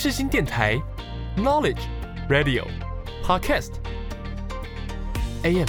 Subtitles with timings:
[0.00, 0.80] 世新电台
[1.36, 1.80] ，Knowledge
[2.30, 2.64] Radio
[3.24, 3.66] Podcast，AM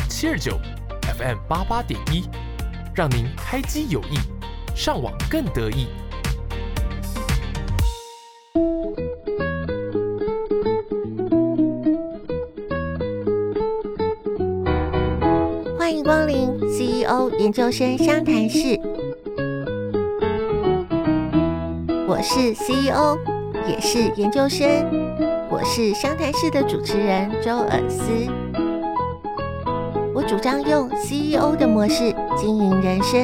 [0.08, 0.55] 七二九
[1.17, 2.29] ，FM 八八点一，
[2.93, 4.19] 让您开机有益，
[4.75, 5.87] 上网更得意。
[15.80, 18.80] 欢迎光临 CEO 研究生相谈室，
[22.07, 23.18] 我是 CEO。
[23.70, 24.67] 也是研究生，
[25.47, 28.01] 我是湘潭市的主持人周尔思。
[30.11, 33.23] 我主张用 CEO 的模式经营人生。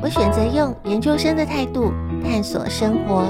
[0.00, 3.24] 我选择用研究生的态度探索生活。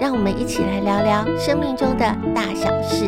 [0.00, 2.04] 让我们一起来聊聊生命中的
[2.34, 3.06] 大小事。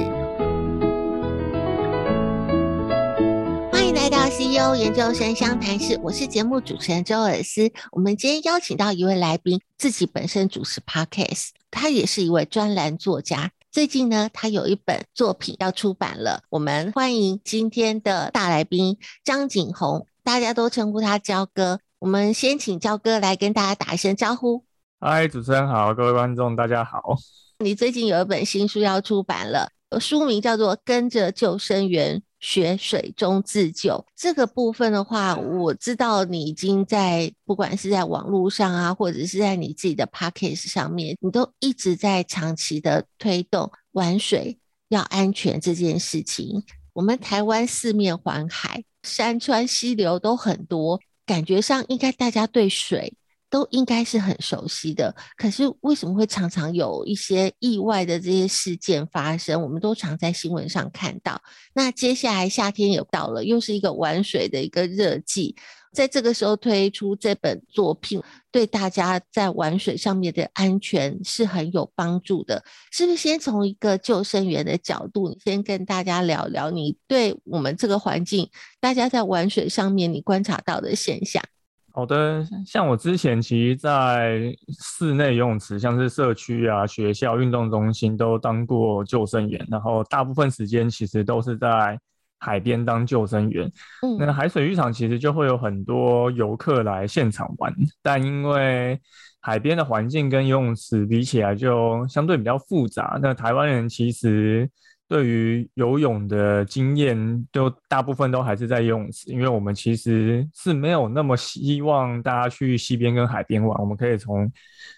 [4.55, 7.73] CEO 研究生湘潭市，我是节目主持人周尔斯。
[7.91, 13.51] 我们今天邀请到一位来宾，自己本身主持 Podcast，他也是一位专栏作家。
[13.73, 16.45] 最近呢，他有一本作品要出版了。
[16.51, 21.81] 我们欢迎今天的大来宾张景宏，大家都称呼他焦哥。
[21.99, 24.65] 我们先请焦哥来跟大家打一声招呼。
[25.01, 27.17] 嗨，主持人好，各位观众大家好。
[27.59, 32.19] 你最近有一本新书要出版了，书名叫做《跟着救生员》。
[32.45, 46.63] 学水中自救这个部分的话，我知道你已经在不管是在网络上啊，或者是在你自己的 p a c k a g e 上面，你都一直在长期的推动玩水要安全这件事情。
[46.93, 53.17] 我们台湾四面环海，山川溪流都很多，感觉上应该大家对水。
[53.55, 59.63] 都应该是很熟悉的，可是为什么会常常有一些意外的这些事件发生？
[59.63, 61.41] 我们都常在新闻上看到。
[61.73, 65.55] 那接下来夏天也到了，又是一个玩水的一个热季，
[65.93, 72.65] 在这个时候推出这本作品，对大家在玩水上面的安全是很有帮助的。
[72.91, 78.51] 是不是先从一个救生员的角度，先跟大家聊聊你对我们这个环境，
[78.81, 81.41] 大家在玩水上面你观察到的现象？
[81.97, 91.97] 好的，像我之前其实，在室内游泳池，像是社区啊、学校、运动中心都当过救生员，然后大部分时间其实都是在
[92.41, 93.71] 海边当救生员。
[94.03, 97.73] 嗯，那海水浴场其实就会有很多游客来现场玩，
[98.03, 99.01] 但因为
[99.41, 104.69] 海边的环境跟游泳池比起来就相对比较复杂，那台湾人其实。
[105.07, 113.79] 对于游泳的经验，就大部分都还是在游泳池，因为我们其实是没有那么希望大家去溪边跟海边玩。
[113.81, 114.51] 我们可以从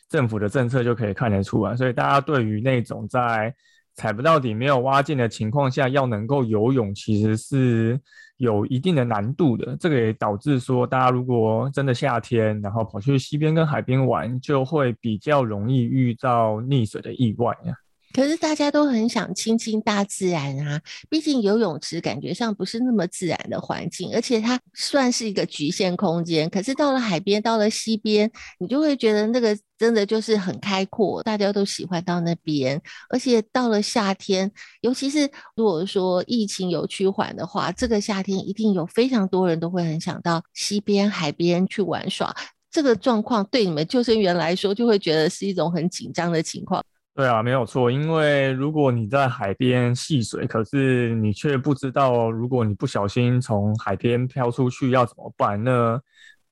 [0.09, 3.53] 政府的政策就可以看得出来，所以大家对于那种在
[3.94, 8.00] 踩不到底、没有挖进的情况下要能够游泳，其实是
[8.37, 9.77] 有一定的难度的。
[9.81, 17.75] 这个也导致说，大家如果真的夏天然后跑去溪边跟海边玩，就会比较容易遇到溺水的意外呀。
[18.12, 20.81] 可是大家都很想亲近大自然啊，
[21.11, 26.49] 毕竟游泳池感觉上不是那么自然的环境，而且它算是一个局限空间。
[26.49, 32.81] 可是到了海边，到了溪边，你就会觉得那个真的就是很开阔，大家都喜欢到那边。
[33.11, 34.50] 而且到了夏天，
[34.81, 42.34] 尤其是如果说疫情有趋缓的话，这个夏天一定有非常多人都会很想到溪边、海边去玩耍。
[42.71, 46.84] 这个状况对你们救生员来说，就会觉得是一种很紧张的情况。
[47.16, 47.91] 对啊，没有错。
[47.91, 55.99] 因为如果你在海边戏水，可是你却不知道，如果你不小心从海边飘出去要怎么办，那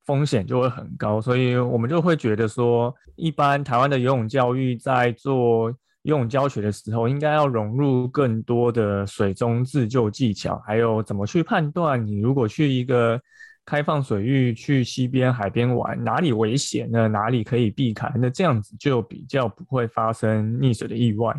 [0.06, 1.20] 风险就会很高。
[1.20, 5.68] 所以我们就会觉得说，一般台湾的游泳教育在做
[6.00, 13.20] 游泳教学的时候，应该要融入更多的水中自救技巧，还有怎么去判断你如果去一个。
[13.66, 17.08] 开放水域去西边、海边玩，哪里危险呢？
[17.08, 18.12] 哪里可以避开？
[18.16, 21.34] 那这样子就比较不会发生溺水的意外。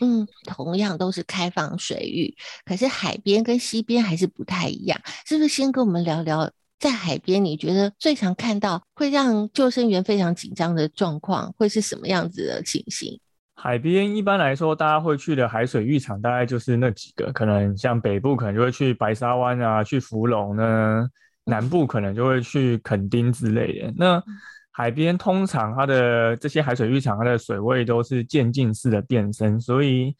[0.00, 2.34] 嗯，同样都是开放水域，
[2.64, 5.00] 可是海边跟西边还是不太一样。
[5.26, 13.20] 是不是先跟我们聊聊，在海边你觉得最常看到会让救生员非常紧张的状况，会是什么样子的情形？
[13.56, 21.08] 海边一般来说，大家会去的海水浴场大概就是那几个，可能像北部可能就会去白沙湾啊，去福隆呢。
[21.48, 23.92] 南部可能就会去垦丁之类的。
[23.96, 24.22] 那
[24.70, 30.14] 海边通常它的这些海水浴场，它的水位都是渐进式的变深，所以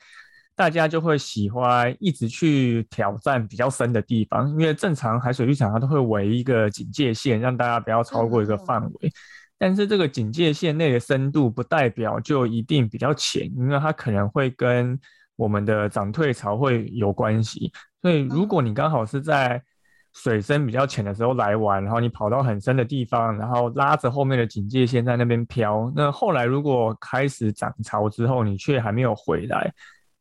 [0.57, 4.51] 大家就会喜欢一直去挑战比较深的地方。
[4.51, 9.13] 因为正常海水浴场它都会围一个警戒线，让大家不要超过一个范围。
[9.61, 14.99] 但是这个警戒线内的深度不代表就一定比较浅，因为它可能会跟
[15.37, 17.73] 我们的涨退潮会有关系。
[18.03, 19.63] 所以如果你刚好是在
[20.21, 25.93] 水深比较浅的时候来玩，然后你跑到很深的地方，然后拉着后面的警戒线在那边飘。
[25.95, 29.73] 那后来如果开始涨潮之后，你却还没有回来，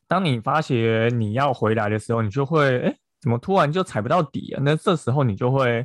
[0.08, 4.62] 当你发觉你要回来的时候，你就会哎，怎么突然就踩不到底啊？
[4.64, 5.84] 那这时候你就会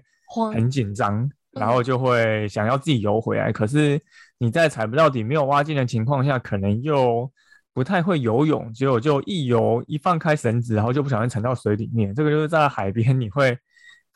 [0.52, 3.50] 很紧张，然后就会想要自己游回来。
[3.50, 3.98] 可是
[4.36, 7.32] 你在踩不到底、没有挖进的情况下，可能又
[7.72, 12.14] 不太会游泳，结果就一游一放开绳子，然后就不小心沉到水里面。
[12.14, 13.58] 这个就是在海边你会。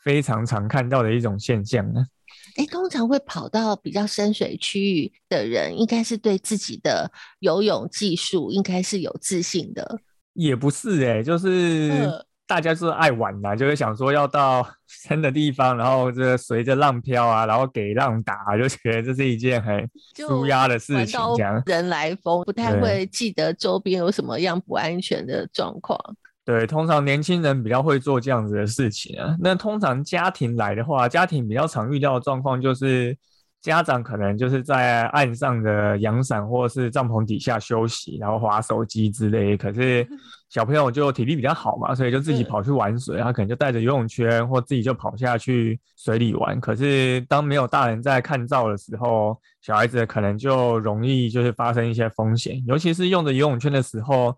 [0.03, 2.05] 非常常看到的一种现象呢。
[2.55, 9.99] 哎，通常会跑到比较深水区域的人，应该是对自己的游泳技术应该是有自信的。
[10.33, 11.91] 也不是哎、欸，就是
[12.47, 21.19] 大家就是爱玩呐，就会想说要到深的地方，然后这随着浪飘啊，然后给浪打，就觉得这是一件很舒压的事情。
[21.35, 25.99] 这样人来疯，不太会记得周边有什么样不安全的状况。
[26.47, 29.35] 对，通常年轻人比较会做这样子的事情啊。
[29.37, 33.13] 那通常家庭来的话，家庭比较常遇到的状况就是，
[33.59, 39.57] 家长可能就是在岸上的阳伞或是帐篷底下休息，然后划手机之类。
[39.57, 40.07] 可是
[40.49, 46.57] 小朋友就体力比较好嘛，所以就自己跑去玩水，他可能就带着游泳圈或自己就跑下去水里玩。
[46.61, 54.33] 可是当没有大人在看照的时候，小孩子可能就容易就是发生一些风险，尤其是用着游泳圈的时候。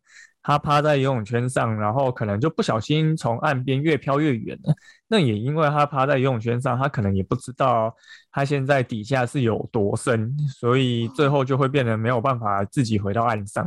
[0.50, 4.74] 他趴在游泳圈上，然后可能就不小心从岸边越飘越远了。
[5.08, 7.96] 那也因为他趴在游泳圈上，他可能也不知道
[8.32, 13.64] 他现在底下是有多深，所以最后就会变得没有办法自己回到岸上。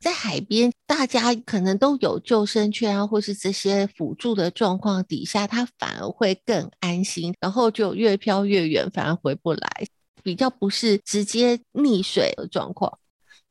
[0.00, 9.86] 在海边，大家可能都有救生圈啊，或是这些辅助的状况底下，他反而会更安心，然后就越飘越远，反而回不来，
[10.24, 12.98] 比较不是直接溺水的状况。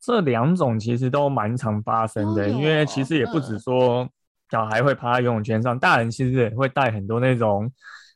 [0.05, 4.07] 这两种其实都蛮常发生的，哦、因为其实也不止说
[4.51, 7.71] 小孩会趴在游泳圈上，嗯、大人其实也会带很多那种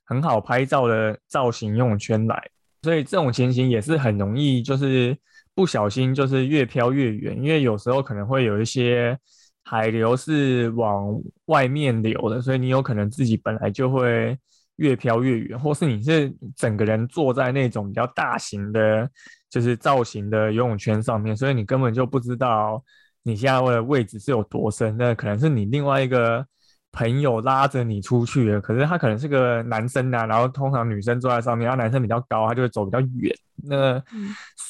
[0.05, 2.39] 很好拍照的造型游泳圈来，
[2.83, 5.17] 所以这种情形也是很容易就是
[5.55, 9.17] 不小心就是越飘越远，因为有时候可能会有一些
[9.63, 14.37] 海流是往外面流的，所以你有可能自己本来就会
[14.75, 19.09] 越飘越远，或是你是整个人坐在那种比较大型的。
[19.49, 22.83] 就是造型的游泳圈上面，所以你根本就不知道
[23.23, 24.95] 你现在的位置是有多深。
[24.97, 26.45] 那可能是你另外一个
[26.91, 33.35] 朋友拉着你出去的，可是他可能是个男生啊，然后通常女生坐在上面，然后男生比较高，他就会走比较远。
[33.63, 34.01] 那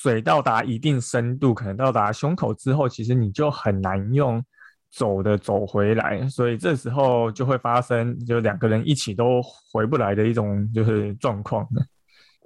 [0.02, 4.44] 水到达一定深度，可能到达胸口之后，其实你就很难用
[4.92, 9.42] 走的走回来，所以这时候就会发生就两个人一起都
[9.72, 11.68] 回不来的一种就是状况。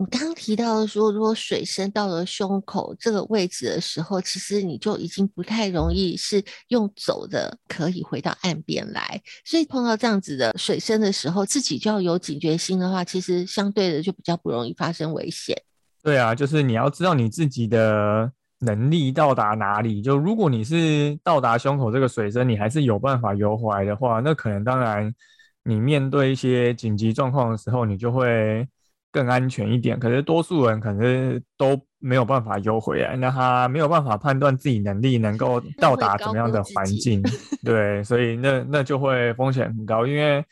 [0.03, 9.21] 你刚刚提到说，如果水深到了胸口这个位置的时候，其实你就已经不太容易是用走的可以回到岸边来。
[9.45, 15.55] 所以碰到这样子的水深的时候，自己就要有警觉心的话，其实相对的就比较不容易发生危险。
[16.03, 18.29] 对啊，就是你要知道你自己的
[18.59, 20.01] 能力到达哪里。
[20.01, 25.15] 就如果你是到达胸口这个水深，你还是有办法游回来的话，那可能当然
[25.63, 28.67] 你面对一些紧急状况的时候，你就会。
[29.13, 37.21] 更安全一点，可是多数人可能都没有办法游回来，那他没有办法判断自己能力能够 到达怎么样的环境，
[37.63, 40.43] 对，所以那那就会风险很高，因为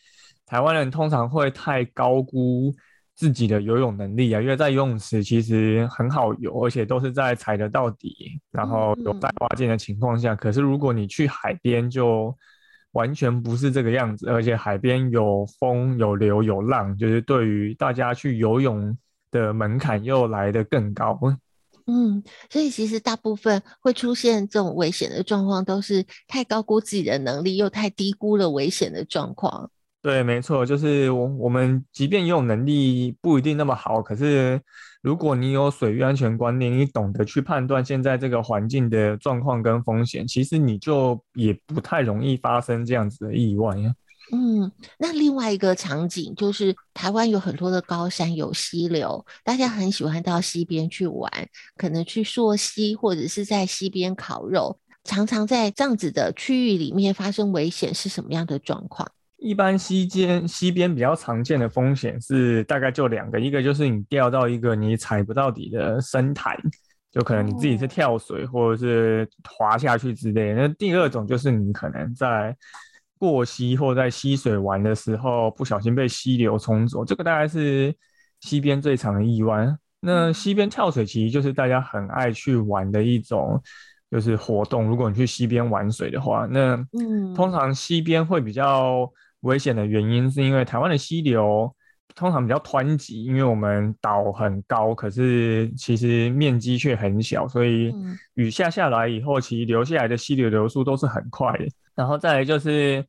[0.45, 2.71] 台湾人通常会太高估
[3.15, 12.37] 自己的游泳能力啊，因为在游泳池其实很好游，而且都是在踩得到底，然后有带蛙镜的情况下，可是如果你去海边就。
[12.93, 18.97] 完全不是这个样子，而且海边有风、有流、有浪，就是对于大家去游泳
[19.31, 21.19] 的门槛又来得更高。
[21.87, 29.69] 嗯，所以其实大部分会出现这种危险的状况，都是太高估自己的能力，又太低估了危险的状况。
[30.01, 34.61] 对，没错，就是我我们即便游泳能力不一定那么好，可是。
[35.01, 43.93] 如果你有水域安全观念，你懂得去判断现在这个环境的状况跟风险，其实你就也不太容易发生这样子的意外呀。
[44.31, 51.29] 嗯，那另外一个场景就是台湾有很多的高山有溪流，大家很喜欢到溪边去玩，
[51.75, 59.11] 可能去溯溪或者是在溪边烤肉，常常在这样子的区域里面发生危险，是什么样的状况？
[59.43, 66.55] 一般溪间溪边比较常见的风险是大概就两个，一个就是你掉到一个你踩不到底的深潭，
[67.11, 70.61] 就可能你自己是跳水或者是滑下去之类的。
[70.61, 72.55] 那第二种就是你可能在
[73.17, 77.91] 过溪或在溪水玩的时候不小心被溪流冲走，这个大概是
[78.41, 79.67] 溪边最常的意外。
[80.01, 83.59] 那溪边跳水其实就是大家很爱去玩的一种
[84.11, 84.85] 就是活动。
[84.85, 89.11] 如果你去溪边玩水的话，那嗯，通常溪边会比较。
[89.41, 91.73] 危险的原因是因为台湾的溪流
[92.15, 97.93] 通常比较湍急，因为我们岛很高，可是其实面积却很小，所以
[98.33, 101.65] 雨下下来以后，其实流下来的溪流流速都是很快的。
[101.95, 103.05] 然后再来就是，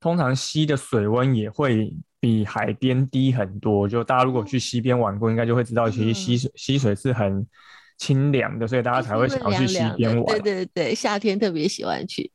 [0.00, 3.86] 通常溪的水温也会比海边低很多。
[3.88, 7.46] 就大家如果去溪边玩过，应该就会知道，其实溪水溪水是很
[7.98, 10.24] 清凉的，所以大家才会想要去溪边玩。
[10.24, 12.30] 对对对，夏天特别喜欢去。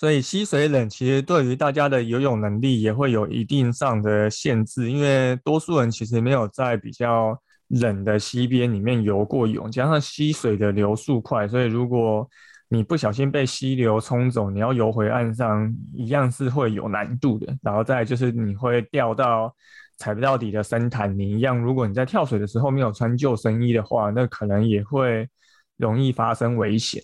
[0.00, 7.38] 所以溪水冷，其实对于大家的游泳能力也会有一定上的限制，因为多数人其实没有在比较
[7.68, 12.26] 冷的溪边里面游过泳，加上溪水的流速快，所以如果
[12.70, 17.54] 你不小心被溪流冲走，你要游回岸上一样是会有难度的。
[17.60, 19.54] 然后再就是你会掉到
[19.98, 25.28] 踩不到底的深潭，你一样，如果你在跳水的时候没有穿救生衣的话，那可能也会
[25.76, 27.02] 容易发生危险。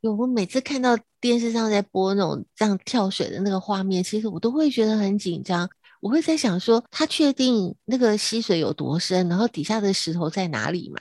[0.00, 5.68] 有，我每次看到电视上在播那种这样跳水的那个画面，其实我都会觉得很紧张。
[6.00, 10.98] 我会在想说，他确定那个溪水有多深，然后底下的石头在哪里嘛？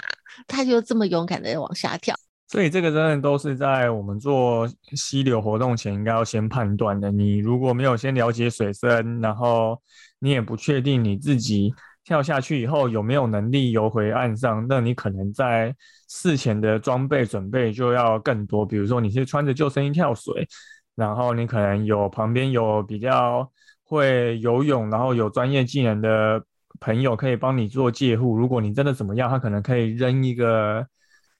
[0.47, 2.15] 他就这么勇敢的往下跳。
[2.47, 7.11] 所以这个真的都是在我们做溪流活动前应该要先判断的。
[7.11, 9.81] 你如果没有先了解水深，然后
[10.19, 11.73] 你也不确定你自己。
[12.05, 14.65] 跳下去以后有没有能力游回岸上？
[14.67, 15.73] 那你可能在
[16.09, 18.65] 事前的装备准备就要更多。
[18.65, 20.45] 比如说你是穿着救生衣跳水，
[20.95, 23.49] 然后你可能有旁边有比较
[23.85, 26.43] 会游泳，然后有专业技能的
[26.81, 28.35] 朋友可以帮你做介护。
[28.37, 30.85] 如果你真的怎么样，他可能可以扔一个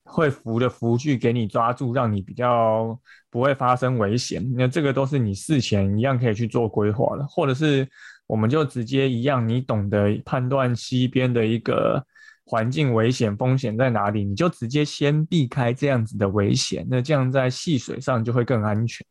[0.06, 2.98] 会浮的浮具给你抓住，让你比较
[3.30, 4.42] 不会发生危险。
[4.56, 7.86] 那这个都是你事前一样可以去做规划的，或者是。
[8.28, 12.04] 我们就直接一样，你懂得判断西边的一个
[12.46, 19.06] 环境危险风险在哪里，你就直接先避开这样子的危险，那这样在戏水上就会更安全。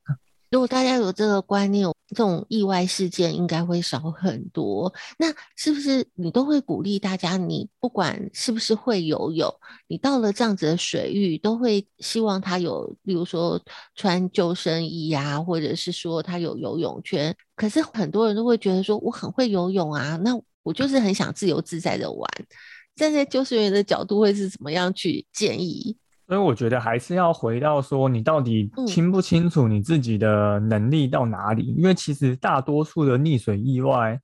[0.50, 4.92] 如果大家有这个观念，这种意外事件应该会少很多。
[5.18, 5.26] 那
[5.56, 7.36] 是不是你都会鼓励大家？
[7.36, 9.52] 你不管是不是会游泳，
[9.88, 13.60] 你到了这样子的水域，都会希望他有，例如说
[13.94, 17.34] 穿救生衣啊，或者是说他有游泳圈。
[17.54, 22.28] 可是很多人都会觉得说，我很会游泳啊，那我就是很想自由自在的玩。
[22.94, 25.96] 站在救生员的角度，会是怎么样去建议？
[26.32, 31.74] 所以我觉得还是要回到说，你到底清不清楚你自己的能力到哪里？
[31.76, 34.18] 因为其实大多数的溺水意外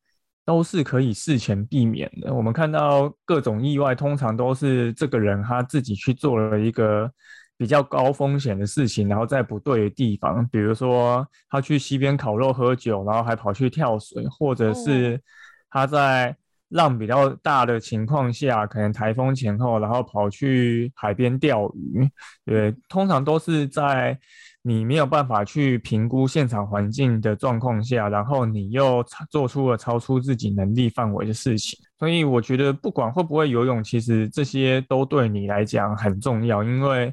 [0.46, 2.32] 都是可以事前避免的。
[2.32, 7.12] 我们看到各种意外，通常都是这个人他自己去做了一个
[7.58, 15.20] 比较高风险的事情，然后在不对的地方，比如说他去溪边烤肉喝酒，然后还跑去跳水，或者是
[15.68, 16.34] 他在。
[16.70, 22.08] 浪比较大的情况下，可能台风前后，然后跑去海边钓鱼，
[22.44, 24.18] 对，通常都是在
[24.62, 31.78] 你没有办法去评估现场环境的状况下，然后你又做出了超出自己能力范围的事情。
[31.98, 37.12] 所以我觉得，不管会不会游泳，其实这些都对你来讲很重要，因为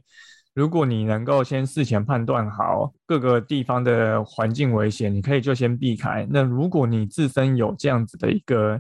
[0.54, 6.28] 如果你能够先事前判断好各个地方的环境危险，你可以就先避开。
[6.30, 8.80] 那如果你自身有这样子的一个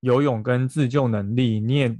[0.00, 1.96] 游泳跟自救能力，你也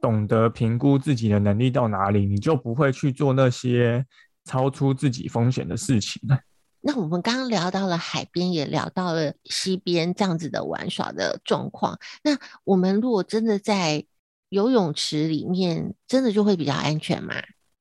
[0.00, 4.04] 懂得评估自己的能力到哪里，你就不会去做那些
[4.44, 6.20] 超出自己风险的事情。
[6.82, 11.98] 那我们刚刚聊到了海边，也聊到了溪边这样子的玩耍的状况。
[12.24, 14.02] 那我们如果真的在
[14.48, 17.34] 游泳池里面，真的就会比较安全吗？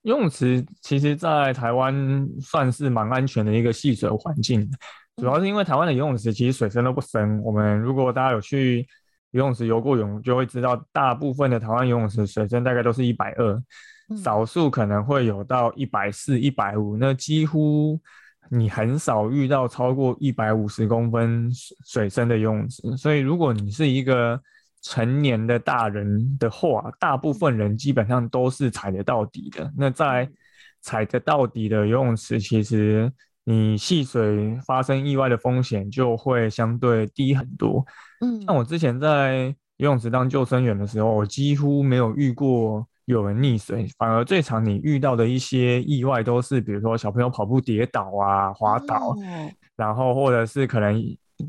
[0.03, 4.69] 游泳池其实，在台湾算是蛮安全的一个戏水环境，
[5.17, 7.41] 主要是因为台湾的游泳池其实水深都不深。
[7.41, 8.87] 我们如果大家有去
[9.31, 13.63] 游泳池游过泳，就会知道，大部分的台湾游泳池水深大概都是一百二，
[14.17, 17.99] 少数可能会有到一百四、一百五，那几乎
[18.49, 21.51] 你很少遇到超过一百五十公分
[21.85, 22.97] 水深的游泳池。
[22.97, 24.41] 所以，如果你是一个
[24.81, 29.71] 成年的大人的话，大部分人基本上都是踩得到底的。
[29.77, 30.27] 那在
[30.81, 33.11] 踩得到底的游泳池，其实
[33.45, 37.83] 你戏水发生意外的风险就会相对低很多。
[38.21, 39.45] 嗯，像我之前在
[39.77, 49.15] 游泳池当救生员的时候，我几乎没有遇过有人溺水，反而最常你遇到的一些意外都是，比如说小朋友跑步跌倒啊、滑倒，
[49.75, 51.01] 然后或者是可能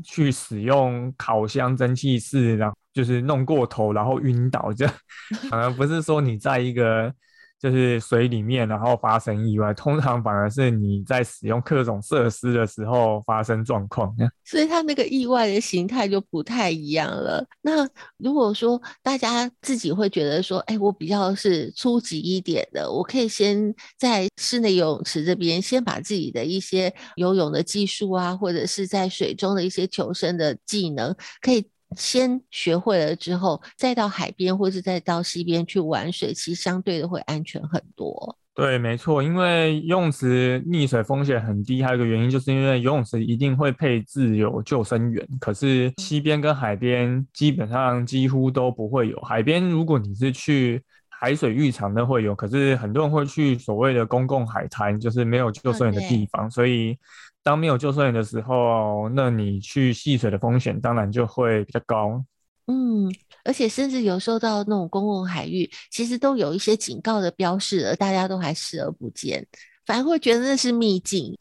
[0.03, 4.87] 去使用烤箱蒸汽室，然后就是弄过头，然后晕倒，这
[5.51, 7.13] 反而不是说你在一个。
[7.61, 14.11] 就是水里面，然后发生意外，通常反而是你在使用各种设施的时候发生状况。
[14.43, 17.45] 所以它那个意外的形态就不太一样了。
[17.61, 17.87] 那
[18.17, 31.63] 如果说大家自己会觉得说，哎，我比较是初级一点的，我可以先在室内游泳池这边先把自己的一些游泳的技术啊，或者是在水中的一些求生的技能，可以
[31.95, 38.37] 先学会了之后，再到海边或是再到溪边去玩水，其实相对的会安全很多。
[38.53, 49.19] 对，没错，因为游泳池溺水风险很低，还有一个原因就是因为游泳池一定会配置有救生员，可是溪边跟海边基本上几乎都不会有。
[49.21, 56.97] 海边如果你是去海水浴场的会有，可是很多人会去所谓的公共海滩，就是没有救生员的地方，所以
[57.43, 62.23] 当没有救生员的时候，那你去戏水的风险当然就会比较高。
[62.67, 63.11] 嗯，
[63.43, 69.45] 而且甚至有时候到那种公共海域，其实都有一些警告的标示了，大家都还视而不见，
[69.85, 71.37] 反而会觉得那是秘境。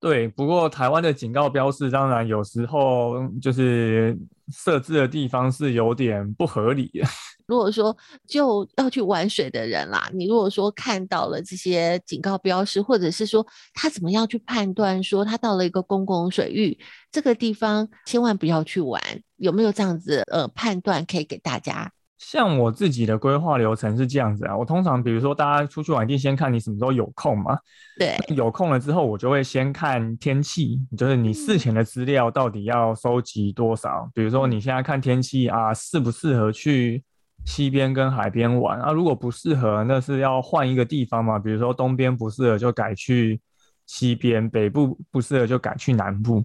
[0.00, 4.16] 对，不过台湾的警告标示，当然有时候就是
[4.52, 7.04] 设置的地方是有点不合理的。
[7.46, 7.96] 如果说
[8.26, 16.78] 就要去玩水的人啦，你如果说看到了这些警告标识，或者是说他怎么样去判断说他到了一个公共水域
[17.12, 19.00] 这个地方，千万不要去玩，
[19.36, 21.90] 有没有这样子呃判断可以给大家？
[22.16, 27.58] 像我自己的规划流程是这样子啊，我通常比如说大家出去玩，一定先看你什么时候有空嘛。
[27.98, 34.08] 对，有空了之后，我就会先看天气，就是你事前的资料到底要收集多少。
[34.14, 37.04] 比如说你现在看天气啊，适不适合去？
[37.44, 41.38] 西边跟海边玩啊，如果不适合，那是要换一个地方嘛。
[41.38, 43.40] 比如说东边不适合，就改去
[43.86, 46.44] 西边；北部不适合，就改去南部。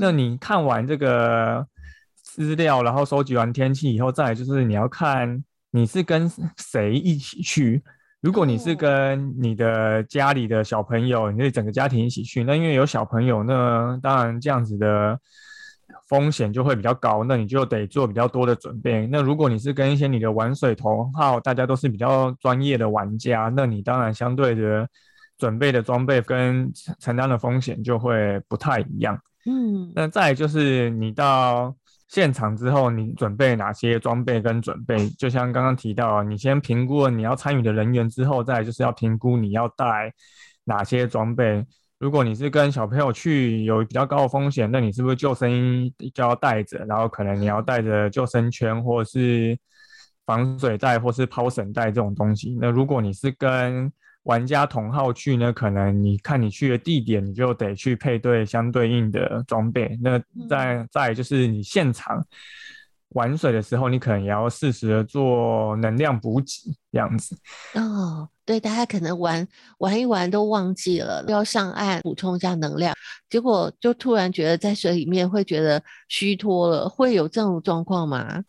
[0.00, 1.66] 那你看完这个
[2.22, 7.82] 资料，然后收集完天气以后，再来就是你要看你是跟谁一起去。
[8.20, 15.18] 如果你是跟你的家里的小朋友，你是整个家庭一起去，那因为有小朋友，那当然这样子的。
[16.12, 19.06] 风险就会比较高，那你就得做比较多的准备。
[19.06, 24.86] 那如果你是跟一些你的玩水同好，大家都是比较专业的玩家，那你当然相对的
[25.38, 29.18] 准备的装备跟承担的风险就会不太一样。
[29.46, 31.74] 嗯，那再就是你到
[32.08, 35.08] 现场之后，你准备哪些装备跟准备？
[35.18, 40.12] 就像刚刚提到，你先评估了你要参与的人员之后，再就是要评估你要带
[40.64, 41.64] 哪些装备。
[42.02, 46.84] 如果你是跟小朋友去，有比较高的风险，那你是不是救生衣就要带着？
[46.84, 49.56] 然后可能你要带着救生圈，或者是
[50.26, 52.58] 防水袋，或是抛绳带这种东西。
[52.60, 53.88] 那如果你是跟
[54.24, 59.96] 玩家同号去呢，可能你看你去的地点，你就得去配对相对应的装备。
[60.02, 62.20] 那再再就是你现场
[63.10, 67.38] 玩水的时候，你可能也要适时的做能量补给，这样子。
[67.74, 68.28] 哦。
[68.44, 69.46] 对，大家可能玩
[69.78, 72.92] 玩一玩都忘记了要上岸补充一下能量，
[73.30, 78.42] 结果就突然觉得在水里面会觉得虚脱了，会有这种状况吗？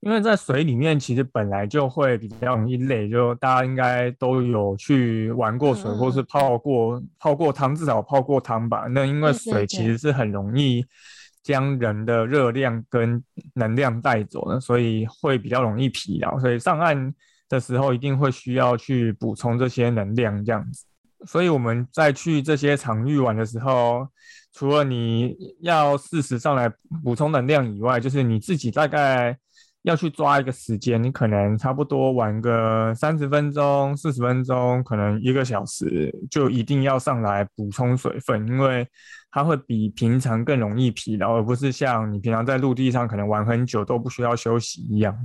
[0.00, 8.84] 因为在水里面其实本来就会比较容易累，就大家应该都有去玩过水，嗯、或是泡过泡过汤，至少泡过汤吧。
[8.90, 10.84] 那因为水其实是很容易
[11.42, 17.14] 将人的热量跟能量带走的，所以会比较容易疲劳，所以上岸。
[17.48, 20.84] 的时候一定会需要去补充这些能量，这样子。
[21.26, 24.06] 所以我们在去这些场域玩的时候，
[24.52, 26.70] 除了你要适时上来
[27.02, 29.36] 补充能量以外，就是你自己大概
[29.82, 38.86] 要去抓一个时间，你可能差不多玩个三十分钟、四十分钟，可能一个小时，就一定要上来补充水分，因为
[39.30, 45.16] 它会比平常更容易疲劳，而不是像你平常在陆地上可能玩很久都不需要休息一样。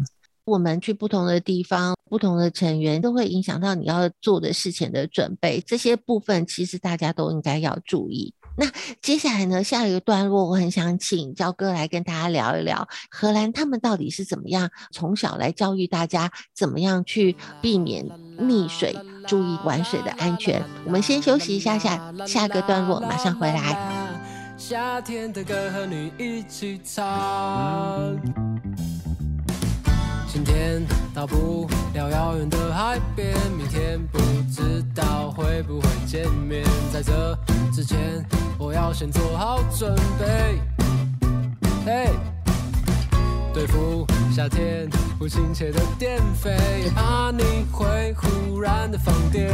[0.46, 8.34] 我们去不同的地方，不同的成员都会影响到你要做的事情的准备，这些部分其实大家都应该要注意。
[8.58, 8.66] 那
[9.02, 18.06] 接下来呢，下一个段落，我很想请焦哥来跟大家聊一聊荷兰他们到底是怎么样从小来教育大家怎么样去避免
[18.38, 18.94] 溺水，
[19.26, 20.62] 注意玩水的安全。
[20.86, 23.78] 我们先休息一下下，下个段落马上回来。
[24.58, 28.49] 夏天的歌和你一起唱。
[30.60, 34.20] 天到不了遥远的海边，明天不
[34.52, 36.66] 知道会不会见面。
[36.92, 37.34] 在这
[37.72, 37.98] 之前，
[38.58, 40.60] 我要先做好准备。
[41.86, 42.10] 嘿，
[43.54, 49.48] 对付夏天不亲切的电费，也怕你会忽然的放电。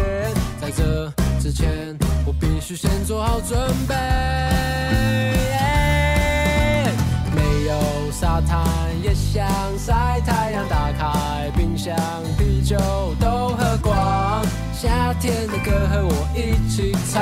[0.59, 3.95] 在这之前，我必须先做好准备。
[8.17, 8.65] 沙滩，
[9.04, 9.45] 也想
[9.78, 11.93] 晒太阳，打开冰箱，
[12.38, 12.78] 啤酒
[13.19, 14.41] 都喝光，
[14.73, 17.21] 夏天的歌和我一起唱。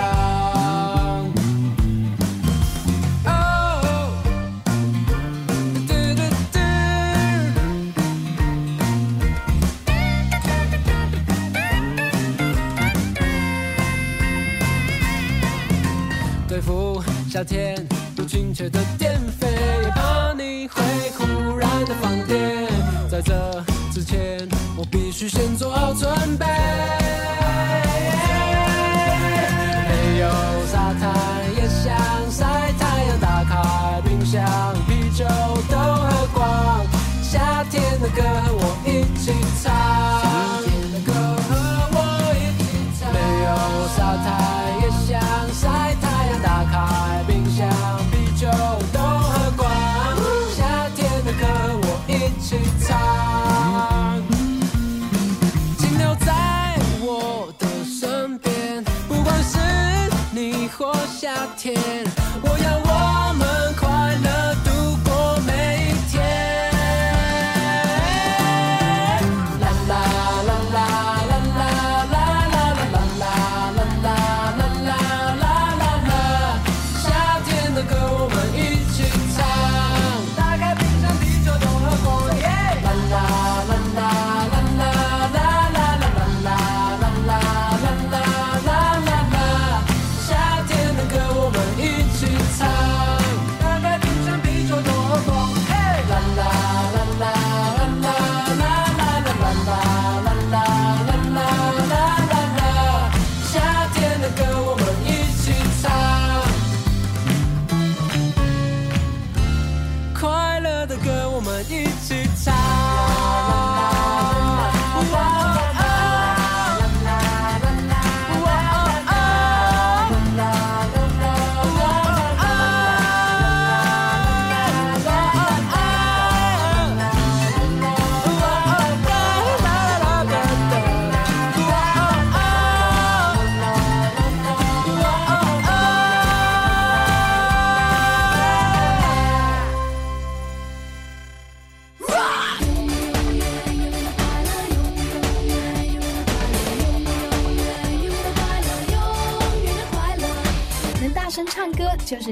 [16.48, 17.76] 对付夏天
[18.16, 20.82] 不亲切的电费，也怕你会
[21.18, 22.68] 忽然的放电。
[23.10, 23.64] 在这
[23.94, 26.46] 之前，我必须先做好准备。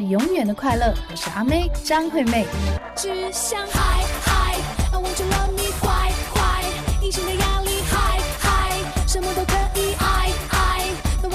[0.01, 0.91] 是永远的快乐。
[1.11, 2.47] 我是阿妹张惠妹。
[2.95, 4.55] 只想嗨嗨
[4.91, 5.69] ，I want to love me
[7.23, 10.89] 的压力嗨嗨，什么都可以爱爱，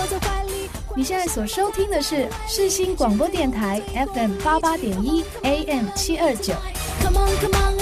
[0.09, 0.68] 在怀里。
[0.96, 3.81] 你现在所收听的是世新广播电台
[4.12, 6.52] FM 八八点一 AM 七二九。
[7.00, 7.76] Come on, come on,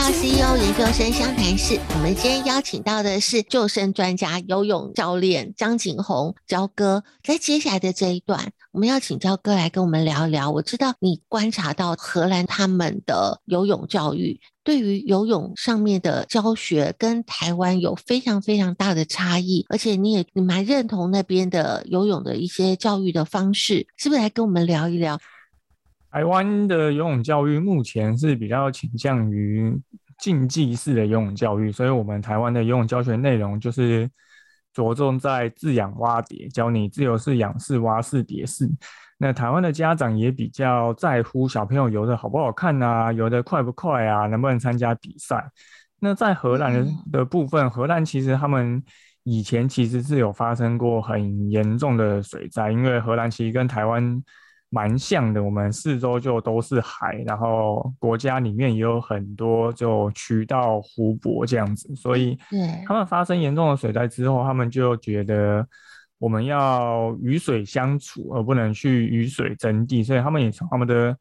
[0.00, 1.78] 到 CEO 研究生湘潭市。
[1.94, 7.04] 我们今天邀请到的是救生专家、游泳教练张景宏焦哥。
[7.22, 8.50] 在接下来的这一段。
[8.72, 10.50] 我们要请焦哥来跟我们聊一聊。
[10.50, 25.20] 我知道你观察到荷兰他们的游泳教育，对于游泳上面的教学跟台湾有非常非常大的差异，而且你也你蛮认同那边的游泳的一些教育的方式，是不是来跟我们聊一聊？
[26.10, 29.74] 台湾的游泳教育目前是比较倾向于
[30.18, 34.10] 竞技式的游泳教育，所以我们台湾的游泳教学内容就是。
[34.72, 38.70] 着重在自仰蛙蝶，教你自由式、仰式、蛙式、蝶式。
[39.18, 45.44] 那台湾的家长也比较在乎小朋友游的好不好看啊，游的快不快啊，能不能参加比赛？
[45.98, 48.80] 那在荷兰的部分，荷兰其实他们
[49.24, 54.22] 以前其实是有发生过很严重的水灾，因为荷兰其实跟台湾。
[54.72, 62.38] 蛮像的，我们四周就都是海，然后国家里面也有很多就渠道、湖泊这样子，所以
[62.86, 65.66] 他们发生严重的水灾之后，他们就觉得
[66.18, 71.16] 我们要与水相处，而不能去与水争地，所以他们也从他们的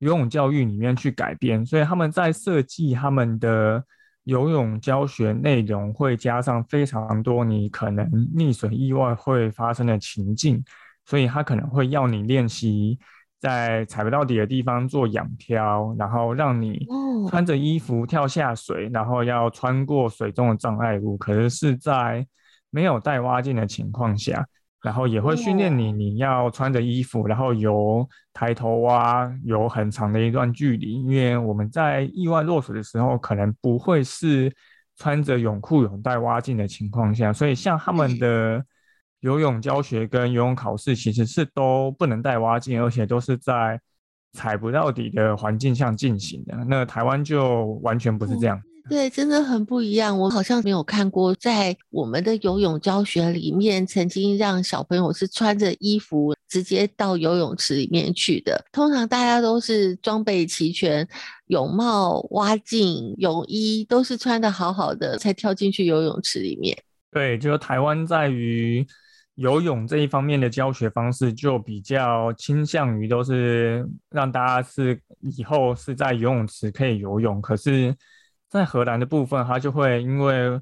[0.00, 3.82] 游泳教育里面去改变，所以他们在设计他们的
[4.24, 10.62] 游泳教学内容，会加上非常多你可能溺水意外会发生的情境。
[11.10, 12.96] 所以他可能会要你练习
[13.40, 16.86] 在踩不到底的地方做仰漂，然后让你
[17.28, 22.24] 穿着衣服跳下水，然后要穿过水中的障碍物，可是是在
[22.70, 24.46] 没有带蛙镜的情况下，
[24.82, 34.54] 然后也会训练你，你要穿着衣服，然后游抬头蛙，游很长的一段距离，因为我们在意外落水的时候，可能不会是
[34.96, 38.64] 穿着泳裤、泳带蛙镜的情况下，所以像他们的。
[39.20, 43.78] 游泳教学跟游泳考试其实是都不能带蛙镜，而且都是在
[44.32, 46.56] 踩不到底的环境下进行的。
[46.66, 48.56] 那台湾就完全不是这样。
[48.56, 50.18] 嗯，对，真的很不一样。
[50.18, 58.64] 我好像没有看过，在我们的游泳教学里面，曾经让小朋友是穿着衣服直接到游泳池里面去的。
[58.72, 61.06] 通常大家都是装备齐全，
[61.48, 66.74] 泳帽、蛙镜、泳衣都是穿的好好的才跳进去游泳池里面。
[67.10, 68.86] 对，就是台湾在于。
[69.40, 77.96] 游泳这一方面的教学方式就比较倾向于都是让大家是以后是在游泳池可以游泳，可是，
[78.50, 80.60] 在荷兰的部分，它就会因为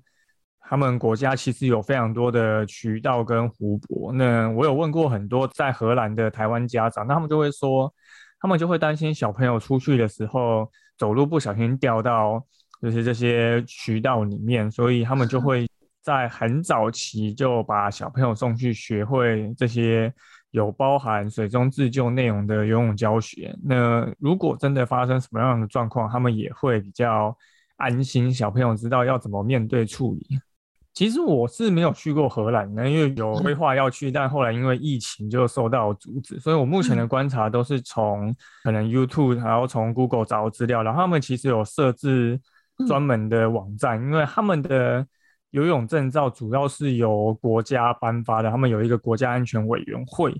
[0.61, 4.13] 他们国家其实有非常多的渠道跟湖泊。
[4.13, 7.93] 那我有问过很多在荷兰的台湾家长，那他们就会说，
[8.39, 12.41] 他们就会担心小朋友出去的时候走路不小心掉到
[12.81, 15.69] 就是这些渠道里面，所以他们就会
[16.09, 20.11] 在很早期就把小朋友送去学会这些
[20.53, 23.55] 有包含水中自救内容的游泳教学。
[23.63, 27.37] 那如果真的发生什么样的状况，他们也会比较
[27.77, 30.41] 安心，小朋友知道要怎么面对处理。
[30.95, 42.41] 其实我是没有去过荷兰的，因为有规划要去，但后来因为疫情就受到阻止，所以我目前的观察都是从可能 YouTube，然后从 Google 找资料，然后他们其实有设置
[42.87, 45.07] 专门的网站，因为他们的
[45.51, 50.35] 游泳证照主要是由国家颁发的，他们有一个国家安全委员会。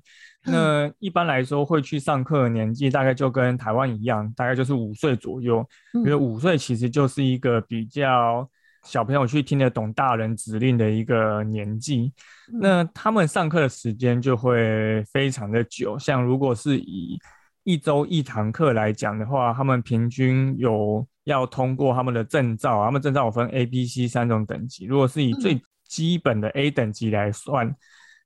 [0.45, 8.49] 那一般来说会去上课的年纪大概就跟台湾一样，大概就是五岁左右，因为五岁其实就是一个比较
[8.85, 12.13] 小朋友去听得懂大人指令的一个年纪。
[12.61, 17.19] 那他们上课的时间就会非常的久，像如果是以
[17.65, 27.73] 一周一堂课来讲的话，他们平均有要通过他们的证照，他们证照我分 A、B、C 三种等级，如果是以最基本的 A 等级来算，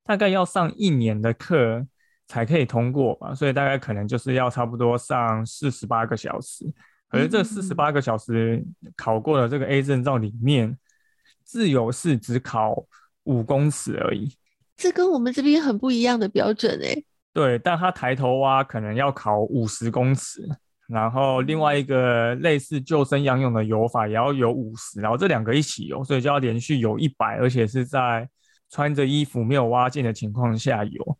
[0.02, 1.86] 大概要上一年的课。
[2.28, 6.64] 才可以通过吧，所以大概可能就是要差不多上四十八个小时。
[7.10, 8.64] 可是这四十八个小时
[8.96, 10.78] 考过了这个 A 证照里面，
[11.44, 12.86] 自由式只考
[13.24, 14.34] 五公尺而已。
[14.78, 17.02] 这跟我们这边很不一样的标准哎。
[17.34, 20.48] 对，但他抬头蛙可能要考五十公尺，
[20.92, 28.28] 然后另外一个类似救生仰泳的游法也要有五十，然后这两个一起游，所以就要连续游一百，而且是在
[28.70, 31.18] 穿着衣服没有蛙镜的情况下游。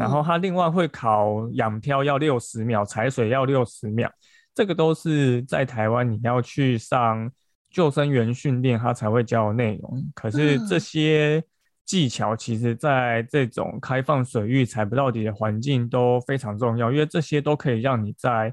[0.00, 4.10] 然后他另外会考仰漂要六十秒，踩水要六十秒，
[4.54, 7.30] 这个都是在台湾你要去上
[7.70, 10.10] 救生员训练，他才会教的内容。
[10.14, 11.44] 可是这些
[11.84, 18.50] 技巧，其实在这种开放水域踩不到底的环境都非常重要，因为这些都可以让你在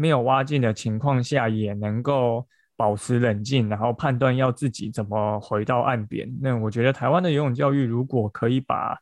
[0.00, 6.26] 没有挖进的情况下，也能够保持冷静，然后判断要自己怎么回到岸边。
[6.40, 8.96] 那我觉得台湾的游泳教育如果可以把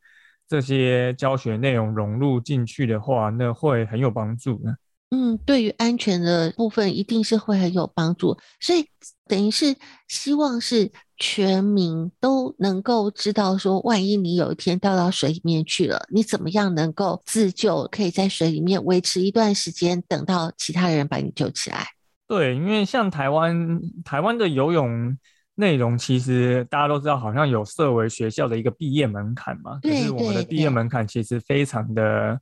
[0.49, 4.75] 这些教学内容融入进去的话，那会很有帮助呢。
[5.11, 8.37] 嗯，对于安全的部分，一定是会很有帮助。
[8.59, 8.85] 所以
[9.29, 9.77] 等于是
[10.09, 21.87] 希望是全民都能够知道，说万一你有一天掉到水里面去了，你怎么样能够自救，可以在水里面维持一段时间，等到其他人把你救起来。
[22.27, 25.19] 对，因为像台湾，台湾的游泳。
[25.61, 29.77] 内容其实大家都知道，好像有设为学校的一个毕业门槛嘛。
[29.83, 32.41] 可是我们的毕业门槛其实非常的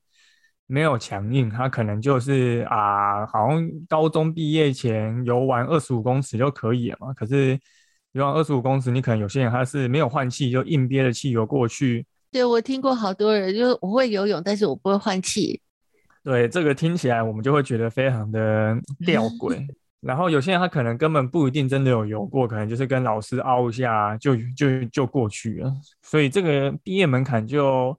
[0.67, 7.15] 没有强硬，它可能就是啊，好像高中毕业前游完二十五公尺就可以了嘛。
[7.15, 7.59] 可是
[8.16, 12.07] 游完二十五公尺，你可能有些人他是没有换气，就硬憋着气游过去。
[12.33, 15.61] 对，我听过好多人，就是我会游泳，但是我不会换气。
[16.24, 18.74] 对，这个听起来我们就会觉得非常的
[19.05, 19.62] 吊诡。
[20.00, 27.94] 然后有些人他可能根本不一定真的有游过，可能就是跟老师凹一下就就就过去了，所以这个毕业门槛就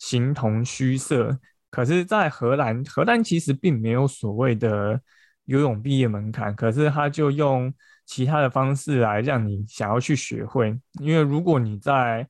[0.00, 1.38] 形同虚设。
[1.70, 5.00] 可是，在荷兰，荷兰其实并没有所谓的
[5.44, 7.72] 游泳毕业门槛，可是他就用
[8.10, 10.76] 其他的方式来让你想要去学会。
[11.00, 12.26] 因为如果你在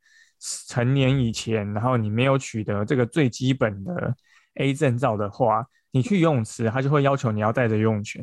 [0.68, 4.14] 成年以前，然后你没有取得这个最基本的
[4.56, 8.22] A 证照的话，你去游泳池，他就会要求你要带着游泳圈。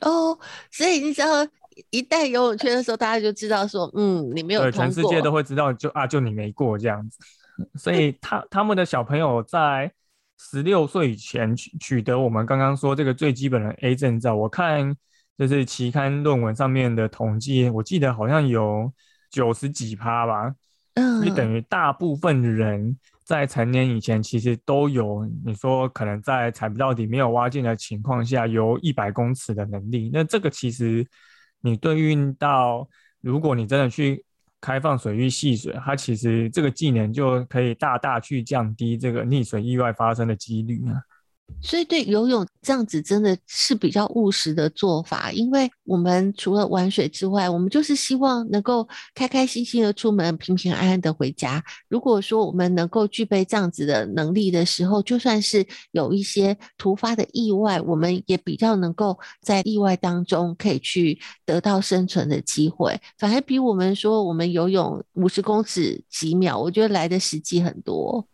[0.00, 0.38] 哦，
[0.70, 1.46] 所以你知道
[1.90, 7.18] 一带游泳圈的时候，大家就知道说，嗯，你没有通过，全世界都会知道就，就啊，就你没过这样子。
[7.76, 9.92] 所以他他们的小朋友在
[10.38, 14.96] 十六岁以前取取得我们刚刚说这个最基本的 A 证照，我看
[15.38, 18.92] 就是期刊论文上面的统计，我记得好像有
[19.30, 20.52] 九十几趴吧，
[20.94, 22.98] 嗯，就等于大部分人。
[23.24, 30.08] 在成年以前，其实都有你说可能在踩不到底、没有挖进的情况下游一百公尺的能力。
[30.10, 31.06] 那这个其实
[31.60, 32.88] 你对应到，
[33.20, 34.24] 如果你真的去
[34.62, 40.96] 开放水域戏水，它其实这个技能就可以大大去降低这个溺水意外发生的几率啊。
[41.60, 51.62] 所以对游泳这样子真的是比较务实的做法，因为我们除了玩水之外，我们就是希望能够开开心心的出门，平平安安的回家。
[51.88, 68.24] 如果说我们能够具备这样子的能力的时候，就算是有一些突发的意外，我们也比较能够在意外当中可以去得到生存的机会，反而比我们说我们游泳五十公尺几秒，我觉得来的实际很多。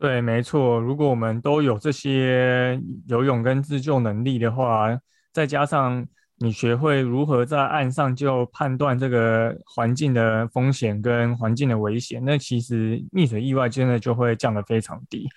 [0.00, 0.80] 对，没错。
[0.80, 4.98] 如果我们都有这些游泳跟自救能力的话，
[5.30, 6.06] 再加上
[6.38, 15.28] 你学会如何在岸上就判断这个环境的风险跟环境的危险，那其实溺水意外真的就会降得非常低。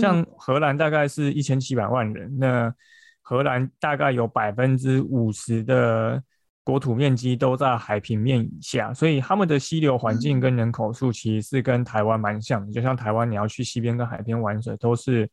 [0.00, 2.72] 像荷兰大概是一千七百万人，那
[3.20, 6.22] 荷兰大概有百分之五十的。
[6.64, 12.72] 国土面积都在海平面以下，所以他们的溪流环境跟人口数其实是跟台湾蛮像的。
[12.72, 15.28] 就像台湾，你要去溪边跟海边玩水都是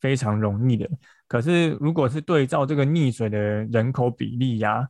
[0.00, 0.86] 非常容易的。
[1.26, 4.86] 可是如果是对照这个溺水的人口比例呀、啊，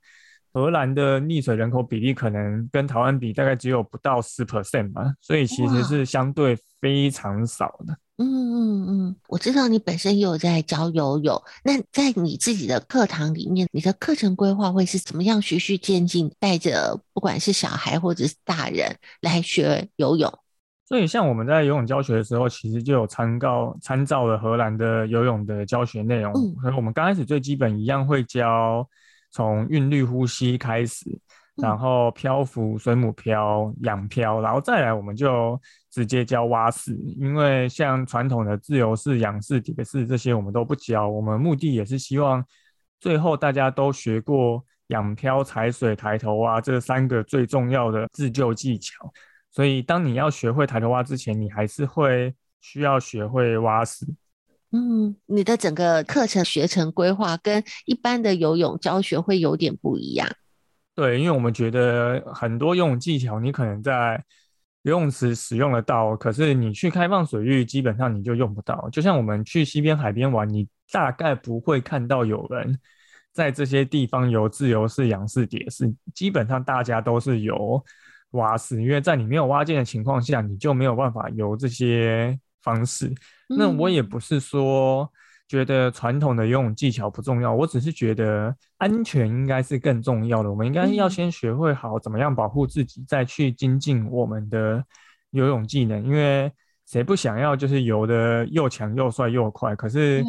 [0.52, 7.96] 荷兰的溺水人口比例可能跟台湾比大概只有不到十 percent 吧，所以其实是相对非常少的。
[8.18, 20.32] 嗯嗯嗯，我知道你本身也有在教游泳，那在你自己的课堂里面，你的课程规划会是怎么样循序渐进，带着不管是小孩或者是大人来学游泳？
[20.88, 26.32] 所以像我们在游泳教学的时候，其实就有参照参照了荷兰的游泳的教学内容。
[26.32, 28.88] 嗯，所以我们刚开始最基本一样会教
[29.30, 31.04] 从韵律呼吸开始。
[31.56, 42.44] 然后漂浮、水母漂、仰漂，然后再来我们就直接教蛙式，因为像传统的自由式、仰式、蝶式这些我们都不教，我们目的也是希望
[43.00, 49.10] 最后大家都学过仰漂、踩水、抬头蛙这三个最重要的自救技巧。
[49.50, 54.06] 所以当你要学会抬头蛙之前，你还是会需要学会蛙式。
[54.72, 60.28] 嗯，你的整个课程学程规划跟一般的游泳教学会有点不一样。
[60.96, 64.24] 对，因为我们觉得很多游泳技巧你可能在
[64.80, 68.88] 游泳池使用得到，可是你去开放水域基本上你就用不到。
[68.90, 72.80] 就像我们去西边、海边玩，你大概不会看到有人
[73.30, 77.84] 在这些地方游自由式、仰式、蝶式，基本上大家都是游
[78.30, 83.14] 蛙式，因为在你没有蛙镜的情况下，你就没有办法游这些方式。
[83.48, 85.12] 那我也不是说。
[85.48, 90.50] 觉得传统的游泳技巧不重要，我只是觉得安全应该是更重要的。
[90.50, 94.84] 我们应该要先学会好怎么样保护自己，再去精进我们的
[95.30, 96.04] 游泳技能。
[96.04, 96.50] 因为
[96.86, 99.76] 谁不想要就是游的又强又帅又快？
[99.76, 100.24] 可是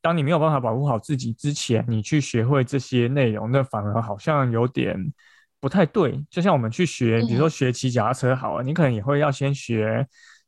[0.00, 4.96] 当你没有办法保护好自己之前，你去学会这些内容，那反而好像有点
[5.60, 6.24] 不太对。
[6.30, 10.06] 就像我们去学，比如说学骑脚踏车好了，你可能也会要先学。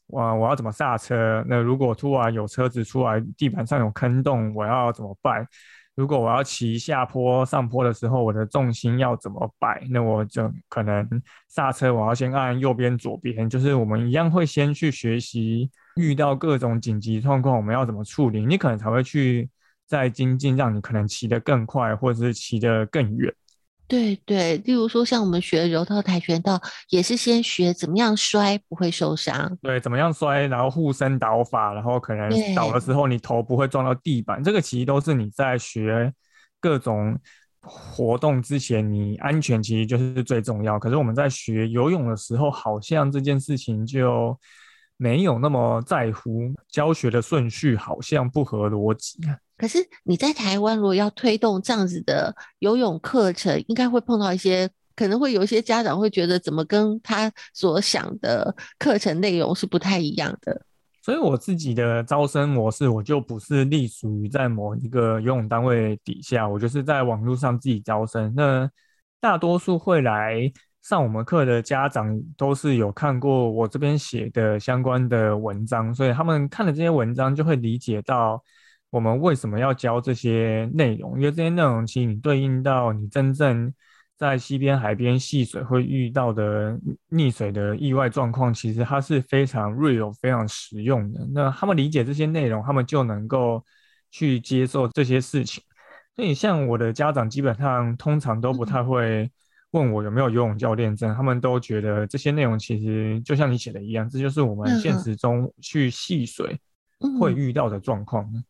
[0.09, 0.35] 哇！
[0.35, 1.45] 我要怎么刹车？
[1.49, 5.47] 那如果突然有车子出来，地板上有坑洞，我要怎么办？
[5.95, 9.87] 如果我要骑下坡、上坡的时候，我的重心要怎么摆？
[9.91, 11.09] 那我就可能
[11.49, 13.49] 刹车，我要先按右边、左边。
[13.49, 18.45] 就是我们一样会先去学习，遇到各种紧急状况，我们要怎么处理？
[18.45, 19.49] 你可能才会去
[19.87, 23.33] 再精进，让你可能骑得更快，或者是骑得更远。
[23.95, 29.57] 对对，例如说像我们学柔道、跆拳道，也是先学怎么样摔不会受伤。
[29.63, 34.43] 对，怎么样摔，然后护身倒法，然后可能倒的时候你头不会撞到地板。
[34.43, 36.13] 这个其实都是你在学
[36.59, 37.17] 各种
[37.61, 40.77] 活动之前，你安全其实就是最重要。
[40.77, 44.37] 可是我们在学游泳的时候，好像这件事情就
[44.97, 49.21] 没有那么在乎，教学的顺序好像不合逻辑。
[49.57, 60.61] 可是你在台湾，如果要推动这样子的游泳课程，应该会碰到一些，可能会有一些家长会觉得，怎么跟他所想的课程内容是不太一样的。
[61.03, 68.35] 所以我自己的招生模式，我就不是隶属于在某一个游泳单位底下，我就是在网络上自己招生。
[68.35, 68.69] 那
[69.21, 78.43] 大多数会来上我们课的家长，都是有看过我这边写的相关的文章，所以他们看了这些文章，就会理解到。
[78.95, 81.19] 我们为什么要教这些内容？
[81.19, 83.75] 因为这些内容其实你对应到你真正
[84.17, 86.79] 在西边、海边戏水会遇到的
[87.11, 91.27] 溺水的意外状况，其实它是非常 real、非常实用的。
[91.33, 93.65] 那他们理解这些内容，他们就能够
[94.13, 95.61] 去接受这些事情。
[96.15, 99.29] 所以，像我的家长基本上通常都不太会
[99.73, 106.57] 问我有没有游泳教练证，他们都觉得这些内容其实就像你写的一样，这就是我们现实中去戏水
[107.19, 108.25] 会遇到的状况。
[108.33, 108.45] 嗯，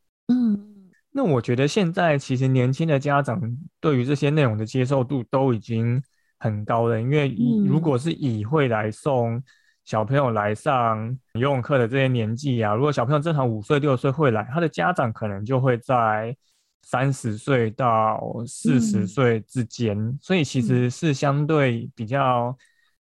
[1.16, 3.40] 那我觉得现在其实年轻的家长
[3.80, 6.02] 对于这些内容的接受度都已经
[6.40, 7.32] 很高了，因为
[7.64, 9.40] 如果是以会来送
[9.84, 16.36] 小朋友来上游泳课的这些年纪啊，如果小朋友正常五岁六岁会来，他的家长可能就会在
[16.82, 22.56] 三十岁到四十岁之间，嗯、所以其实是相对比较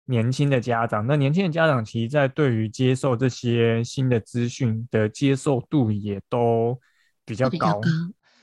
[0.07, 1.07] 年轻的家长。
[1.07, 6.81] 那年轻的家长其实，在对于接受这些新的资讯的接受度也都
[7.29, 7.81] 比较高。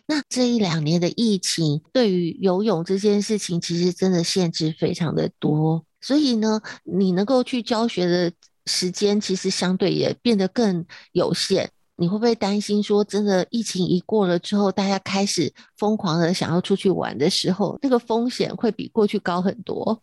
[0.07, 5.83] 那这一两年的疫情，对于游泳这件事情，其实真的限制非常的多。
[5.99, 8.31] 所以呢，你能够去教学的
[8.67, 11.67] 时间，其实相对也变得更有限。
[11.95, 19.99] 你会不会担心说，真的疫情一过了之后，大家开始疯狂的想要出去玩的时候，那个风险会比过去高很多？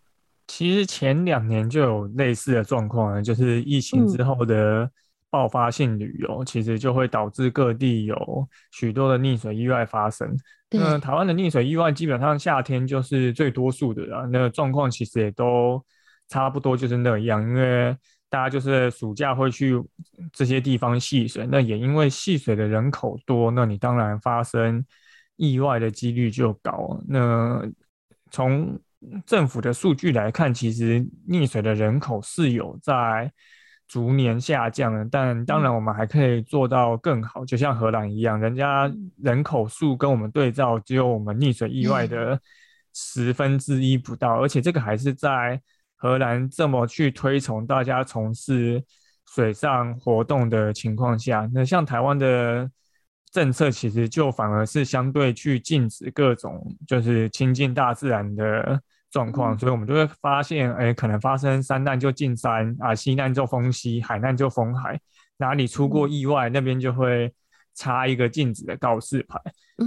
[0.49, 4.91] 其实前两年就有类似的状况了，就是疫情之后的。
[5.33, 10.37] 爆发性旅游其实就会导致各地有许多的溺水意外发生。
[10.69, 15.83] 那台湾的溺水意外基本上夏天就是最多数的啦，那个状况其实也都
[16.29, 17.97] 差不多就是那样，因为
[18.29, 19.83] 大家就是暑假会去
[20.35, 24.85] 这些地方戏水，那也因为戏水的人口多，那你当然发生
[25.37, 27.01] 意外的几率就高。
[27.09, 27.63] 那
[28.31, 28.79] 从
[29.25, 33.33] 政府的数据来看，其实溺水的人口是有在。
[33.93, 42.41] 逐年下降了，但当然我们还可以做到更好，就像荷兰一样，人家人口数跟我们对照，只有我们溺水意外的
[42.95, 45.61] 十分之一不到，而且这个还是在
[45.95, 48.83] 荷兰这么去推崇大家从事
[49.35, 52.71] 水上活动的情况下，那像台湾的
[53.31, 58.81] 政策其实就反而是相对去禁止各种就是亲近大自然的。
[59.13, 64.99] 状况，所以我们就会发现，哎，可能发生山难就进山啊，溪难就封溪，海难就封海，
[65.37, 67.31] 哪里出过意外，那边就会
[67.75, 69.39] 插一个禁止的告示牌。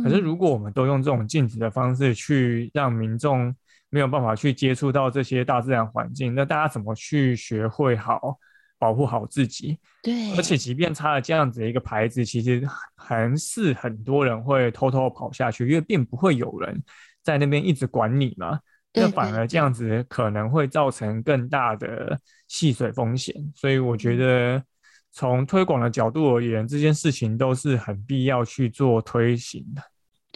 [0.04, 3.54] 可是如果我们都用这种禁止的方式去让民众
[3.90, 8.38] 没有办法去接触到这些大自然环境，那大家怎么去学会好
[8.78, 9.80] 保护好自己？
[10.04, 16.84] 对，而且即便插了这样子的一个牌子，其实还是很多人会偷偷跑下去，因为并不会有人
[17.24, 18.60] 在那边一直管你嘛。
[18.96, 24.64] 那反而这样子可能会造成更大的戏水风险，所以我觉得
[25.12, 29.82] 从推广的角度而言，这件事情都是很必要去做推行的。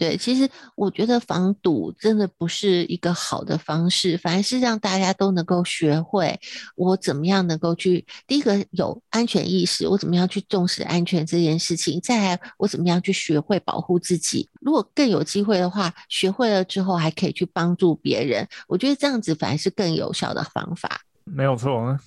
[0.00, 6.40] 对，其实我觉得防堵真的不是一个好的方式，反而是让大家都能够学会
[6.74, 14.48] 我怎么样能够去第一个有安全意识，我怎么样去重视安全这件事情，再来我怎么样去学会保护自己。
[14.62, 21.02] 如果更有机会的话，学会了之后还可以去帮助别人，我觉得这样子反而是更有效的方法。
[21.24, 21.98] 没有错。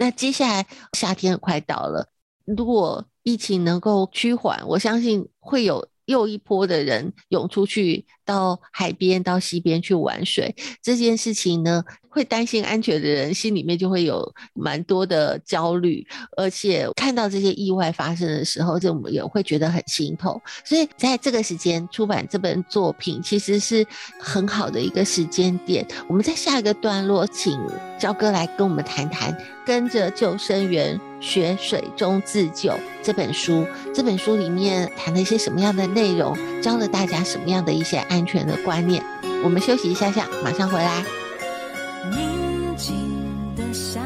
[0.00, 2.08] 那接下来夏天快到了，
[2.46, 5.86] 如果疫情能够趋缓，我相信会有。
[6.06, 16.06] 又一波的人涌出去到海边、到溪边去玩水，这件事情呢，会担心安全的人心里面就会有蛮多的焦虑，
[16.36, 20.40] 而且看到这些意外发生的时候，就也会觉得很心痛。
[20.64, 23.86] 所以在这个时间出版这本作品，其实是
[24.18, 25.86] 很好的一个时间点。
[26.08, 27.58] 我们在下一个段落，请
[27.98, 29.36] 焦哥来跟我们谈谈。
[29.66, 32.70] 跟着救生员学水中自救
[33.02, 39.04] 这本书，这本书里面谈了一些什么样的内容，教了大家什么样的一些安全的观念。
[39.44, 41.04] 我们休息一下下，马上回来。
[42.10, 42.96] 宁静
[43.54, 44.00] 的夏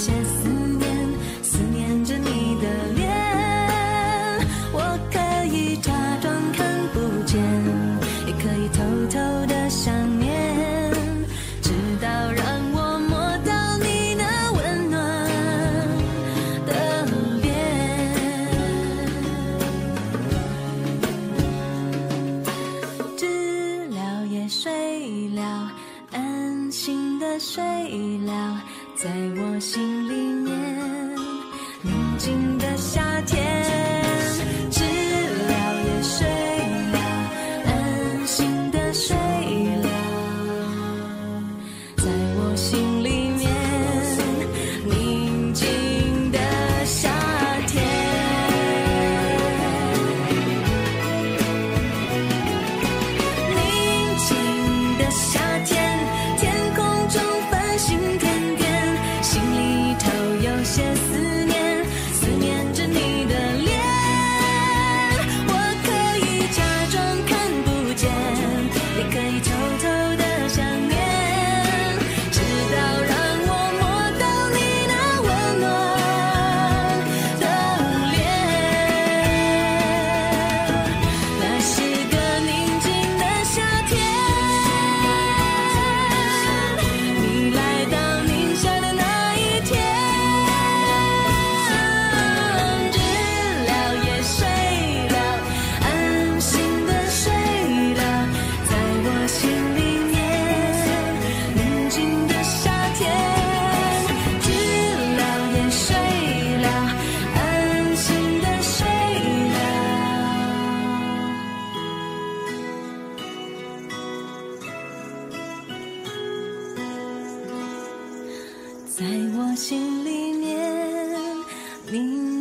[0.00, 0.49] 歇斯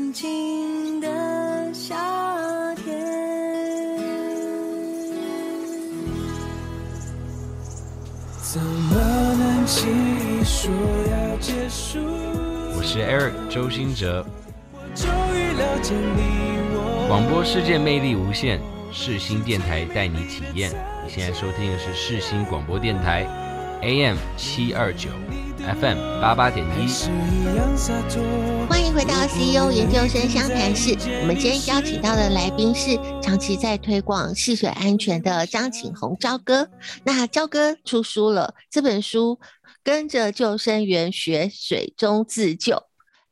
[0.10, 1.96] 宁静的夏
[2.74, 2.98] 天。
[8.42, 8.96] 怎么
[9.36, 10.72] 能轻易说
[11.12, 12.00] 要结束？
[12.76, 14.26] 我是 Eric 周兴哲。
[14.96, 17.06] 终于了解你我。
[17.08, 18.60] 广播世界魅力无限，
[18.92, 20.72] 世新电台带你体验。
[21.06, 23.28] 你现在收听的是世新广播电台
[23.84, 25.10] ，AM 七二九
[25.60, 26.88] ，FM 八八点一。
[28.68, 30.96] 欢迎回到 CEO 研究生湘潭市。
[31.22, 36.70] 我们今天邀请到的来宾是长期在推广戏水安全的张景宏焦哥。
[37.04, 39.40] 那焦哥出书了，这本书
[39.84, 42.84] 跟着救生员学水中自救。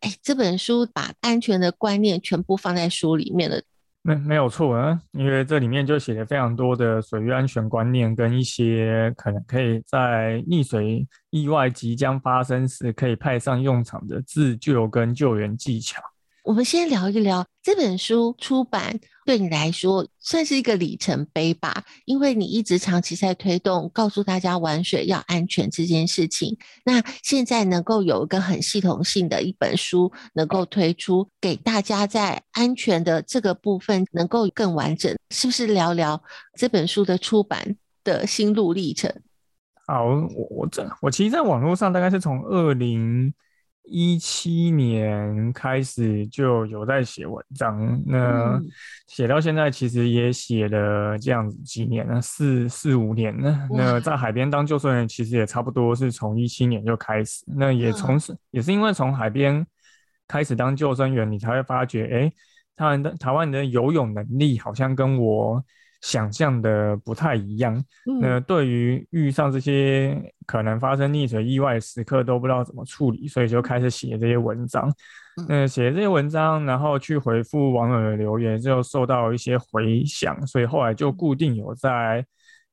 [0.01, 3.61] 哎，这本书把安全的观念全部放在书里面了。
[4.07, 16.01] 没没有错啊，因为这里面就写了非常多的水域安全观念，跟一些可能可以在溺水意外即将发生时可以派上用场的自救跟救援技巧。
[16.47, 26.57] 我们先聊一聊这本书出版对你来说算是一个里程碑吧，因为你一直长期在推动，告诉大家玩水要安全这件事情。
[26.85, 36.23] 那现在能够有一个很系统性的一本书能够推出，给大家在安全的这个部分能够更完整，是不是聊聊
[36.55, 37.75] 这本书的出版
[38.05, 39.13] 的心路历程？
[39.85, 43.33] 好，我我这我其实在网络上大概是从二零。
[43.89, 48.61] 一七年开始就有在写文章，那
[49.07, 53.67] 写到现在其实也写了这样子几年了，四四五年了。
[53.71, 57.43] 那在海边当救生员，其实也差不多是从一七年就开始。
[57.47, 59.65] 那也从是也是因为从海边
[60.27, 62.31] 开始当救生员，你才会发觉，哎，
[62.75, 65.63] 台湾的台湾的游泳能力好像跟我。
[66.01, 67.83] 想象的不太一样。
[68.21, 74.93] 那对于遇上这些可能发生溺水意外时刻都不知道怎么处理，所以就开始写这些文章。
[75.47, 82.25] 那写这些文章，然后去回复网友的留言，就受到一些回响，所以后来就固定有在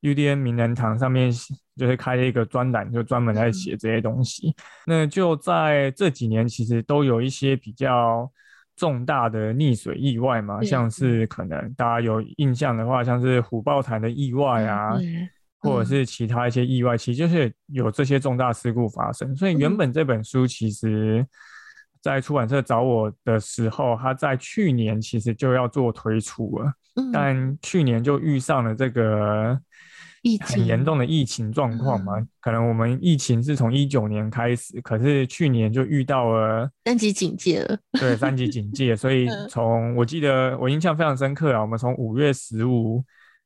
[0.03, 1.33] UDN 名人堂上面
[1.77, 4.55] 就是开了一个专栏，就专门来写这些东西。
[4.87, 8.31] 那就在这几年，其实都有一些比较。
[8.77, 14.99] 重大的溺水意外嘛，像是可能大家有印象的话，像是虎豹潭的意外啊，
[15.59, 19.35] 或者是其他一些意外，其实就是有这些重大事故发生。
[19.37, 21.27] 所以原本这本书其实，
[22.03, 26.73] 在出版社找我的时候，他在去年其实就要做推出了，
[27.13, 29.59] 但去年就遇上了这个。
[30.41, 37.79] 很严重的疫情状况嘛，嗯，可能我们疫情是从一九年开始，可是去年就遇到了三级警戒了。
[37.93, 43.05] 对，三级警戒，所以从我记得我印象非常深刻啊，我们从五月十五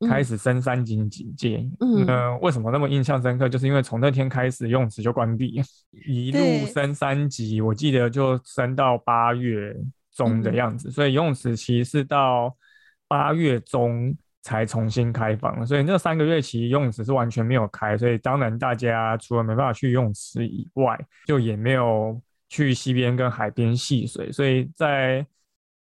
[0.09, 1.69] 开始升三级警戒。
[1.81, 3.49] 嗯，那为什么那么印象深刻？
[3.49, 5.61] 就是因为从那天开始游泳池就关闭，
[6.07, 6.39] 一路
[6.73, 9.75] 升三级，我记得就升到八月
[10.15, 12.57] 中的样子，嗯，所以游泳池其实是到
[13.09, 14.17] 八月中。
[14.43, 24.33] 才重新开放，所以那三个月其实游泳池是完全没有开，所以当然大家除了没办法去游泳池以外，就也没有去溪边跟海边戏水。
[24.33, 25.27] 所以在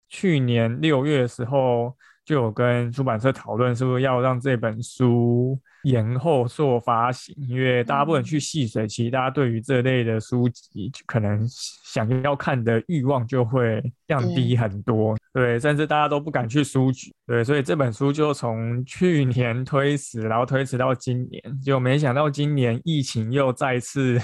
[0.09, 1.97] 去年六月的时候，
[2.27, 24.21] 就有跟出版社讨论，是不是要让这本书延后做发行，因为大家不能去戏水，其实大家对于这类的书籍，可能想要看的欲望就会降低很多，对，甚至大家都不敢去书局，对，所以这本书就从去年推迟，然后推迟到今年，就没想到今年疫情又再次。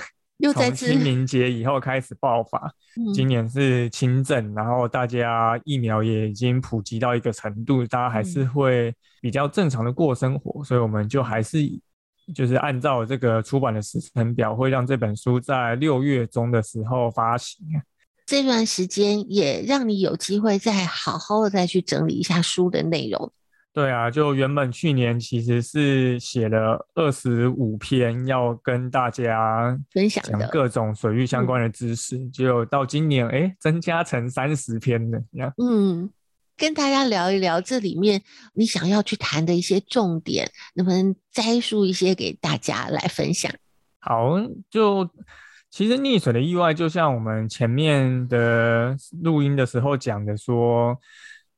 [0.50, 2.72] 从清明节以后开始爆发，
[3.12, 11.58] 今年是轻症，然后大家疫苗也已经普及到一个程度，大家还是会比较正常的过生活，所以我们就还是
[12.34, 17.66] 就是按照这个出版的时程表，会让这本书在六月中的时候发行。
[18.24, 23.30] 这段时间也让你有机会再好好的再去整理一下书的内容。
[23.74, 35.22] 对啊，就原本去年其实是写了二十五篇要跟大家分享讲各种水域相关的知识，就到今年哎增加成三十篇了。
[35.56, 36.10] 嗯，
[36.54, 38.20] 跟大家聊一聊这里面
[38.52, 43.50] 你想要去谈的一些重点，能不能摘述一些给大家来分享？
[44.00, 44.34] 好，
[44.68, 45.08] 就
[45.70, 50.94] 其实溺水的意外，就像我们前面的录音的时候讲的说。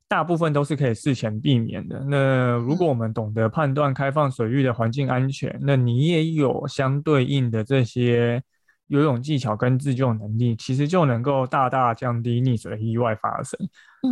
[0.08, 2.04] 大部分都是可以事前避免的。
[2.08, 8.42] 那如果我们懂得判断开放水域的环境安全，那你也有相对应的这些
[8.88, 13.58] 游泳技巧跟自救能力，其实就能够大大降低溺水的意外发生。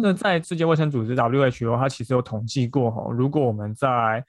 [0.02, 4.24] 那在世界卫生组织 WHO，它其实有统计过哈，如果我们在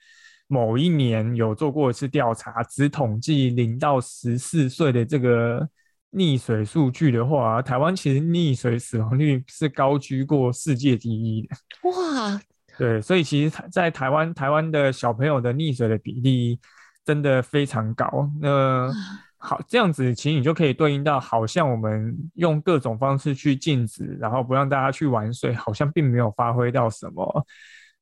[0.46, 5.66] 某一年有做过一次调查，只统计零到十四岁的这个
[6.14, 11.56] 溺水数据的话，台湾其实溺水死亡率是高居过世界第一的。
[11.90, 12.40] 哇，
[12.78, 16.58] 对，所以其实，在台湾，台湾的小朋友的溺水的比例
[17.04, 18.30] 真的非常高。
[18.40, 18.90] 那
[19.36, 27.46] 好，这样子其实你就可以对应到，好像我们用各种方式去禁止，然后不让大家去玩水，好像并没有发挥到什么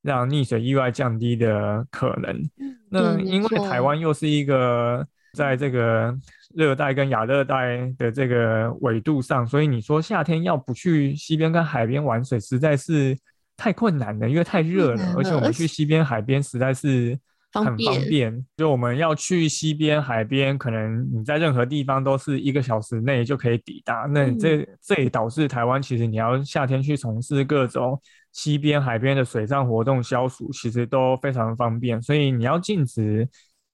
[0.02, 2.48] 让溺水意外降低的可能。
[2.88, 6.16] 那因为台湾又是一个在这个。
[6.54, 13.16] 热带跟亚热带的这个纬度上，所以你说夏天要不去西边跟海边玩水，实在是
[13.56, 15.14] 太困难了，因为太热了。
[15.16, 17.18] 而且我们去西边、海边实在是
[17.54, 18.46] 很方便。
[18.58, 24.06] 就我们要去西边、海边，可能你在任何地方都是一个小时内就可以抵达。
[24.12, 27.98] 那这这也导致台湾其实你要夏天去从事各种
[28.32, 32.02] 西边、海边的水上活动消暑，其实都非常方便。
[32.02, 33.26] 所以你要禁止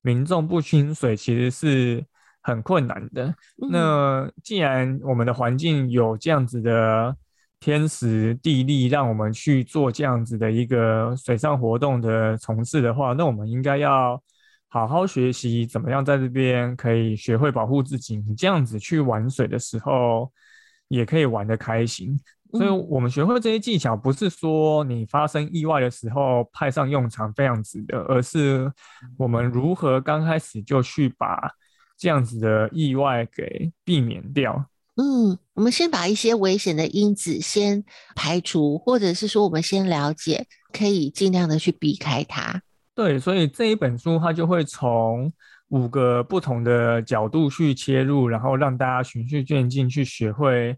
[0.03, 2.05] 民众不亲水，其实是。
[2.40, 3.34] 很困难的。
[3.70, 7.14] 那既然我们的环境有这样子的
[7.61, 14.22] 天时地利，让我们去做这样子的一个水上活动的从事的话，那我们应该要
[14.68, 18.16] 好好学习怎么样在这边可以学会保护自己。
[18.16, 20.32] 你这样子去玩水的时候，
[20.86, 22.18] 也可以玩得开心。
[22.53, 28.72] 所以，我们学会这些技巧，不是说你发生意外的时候派上用场非常值得，而是
[29.16, 31.51] 我们如何刚开始就去把。
[32.01, 34.66] 这样子的意外给避免掉。
[34.94, 37.82] 嗯，我们先把一些危险的因子先
[38.14, 42.62] 排除，或者是说我们先了解，可以尽量的去避开它。
[42.94, 45.28] 对，所以这一本书它就会从
[45.70, 50.76] 五个不同的角度去切入，然后让大家循序渐进去学会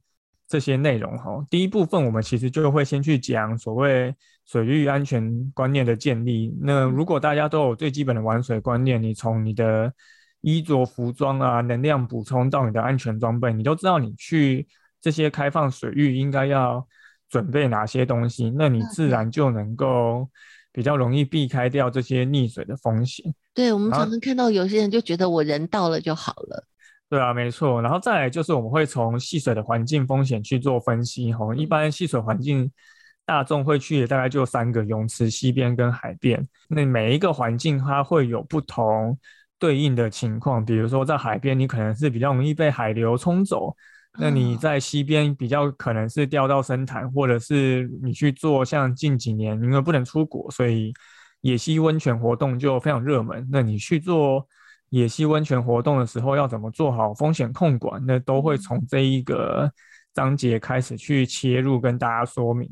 [0.51, 1.17] 这些内容。
[1.17, 4.13] 哈，第一部分我们其实就会先去讲所谓
[4.45, 6.53] 水域安全观念的建立。
[6.61, 9.93] 那如果大家都有最基本的玩水观念，你从你的
[10.41, 14.67] 衣着、服装啊，能量补充到你的安全装备，你都知道你去
[15.01, 16.85] 这些开放水域应该要
[17.29, 20.29] 准备哪些东西，那你自然就能够
[20.73, 23.33] 比较容易避开掉这些溺水的风险。
[23.55, 26.65] 对，我们常常看到有些人就觉得我人到了就好了。
[27.11, 27.83] 对啊，没错。
[27.83, 31.31] 然后再来就是我们会从戏水的环境风险去做分析。
[31.33, 32.71] 吼，一般戏水环境
[33.27, 36.43] 大众会去的大概就三个：泳池、溪边跟海边。
[36.69, 39.19] 那每一个环境它会有不同。
[39.59, 43.77] 对应的情况，比如说在海边，你可能是比较容易被海流冲走；
[44.19, 50.95] 那你在溪边比较可能是掉到深潭，或者是你去做像近几年因为不能出国，所以
[51.43, 53.47] 野溪温泉活动就非常热门。
[53.53, 54.49] 那你去做
[54.91, 58.01] 野溪温泉活动的时候，要怎么做好风险控管？
[58.07, 59.73] 那都会从这一个
[60.13, 62.69] 章节开始去切入，跟大家说明。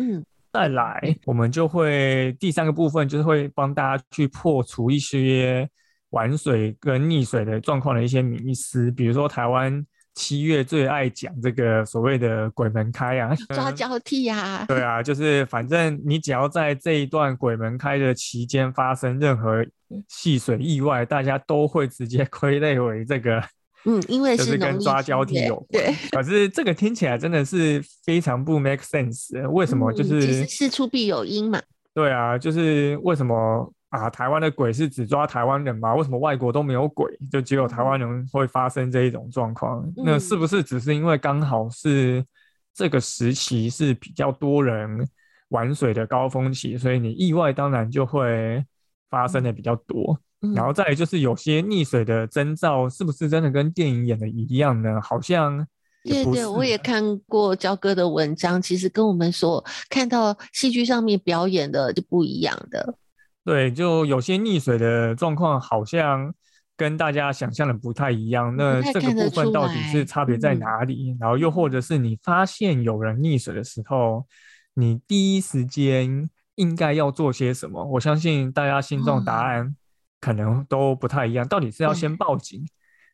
[0.00, 5.66] 嗯，再来，我们就会第三个部分就是会帮大家去破除一些。
[6.10, 9.86] 玩水跟溺水的状况的一些迷思，比如说台湾
[10.20, 19.64] 七月最爱讲这个所谓的鬼门开啊， 抓交替呀、啊，对啊，就是反正你只要在这一段鬼门开的期间发生任何
[20.08, 23.42] 戏水意外，大家都会直接归类为这个，
[23.86, 25.66] 嗯，因为是就是跟抓交替有关。
[25.70, 29.90] 对，可是这个听起来真的是非常不 make sense，为什么？
[29.90, 31.58] 就是、嗯、其实事出必有因嘛。
[31.94, 33.72] 对啊，就是为什么？
[33.90, 35.94] 啊，台湾的鬼是只抓台湾人吗？
[35.94, 39.82] 为什么外国都没有鬼，就只有台湾人会发生这一种状况？
[39.96, 42.24] 嗯、那是不是只是因为刚好是
[42.72, 45.06] 这个时期是比较多人
[45.48, 48.64] 玩水的高峰期，所以你意外当然就会
[49.10, 50.16] 发生的比较多。
[50.42, 55.00] 嗯、然后再来就是有些溺水的征兆，是不是真的跟电影演的一样呢？
[55.02, 55.66] 好像
[56.04, 62.94] 对对，我也看过焦哥的文章，其实跟我们所看到戏剧上面表演的就不一样的。
[63.42, 66.32] 对，就有些溺水的状况好像
[66.76, 68.54] 跟大家想象的不太一样。
[68.54, 71.16] 那这个部分到底是差别在哪里？
[71.18, 74.26] 然后又或者是你发现有人溺水的时候，
[74.74, 77.82] 你第一时间应该要做些什么？
[77.82, 79.74] 我相信大家心中答案
[80.20, 81.48] 可能都不太一样。
[81.48, 82.62] 到底是要先报警，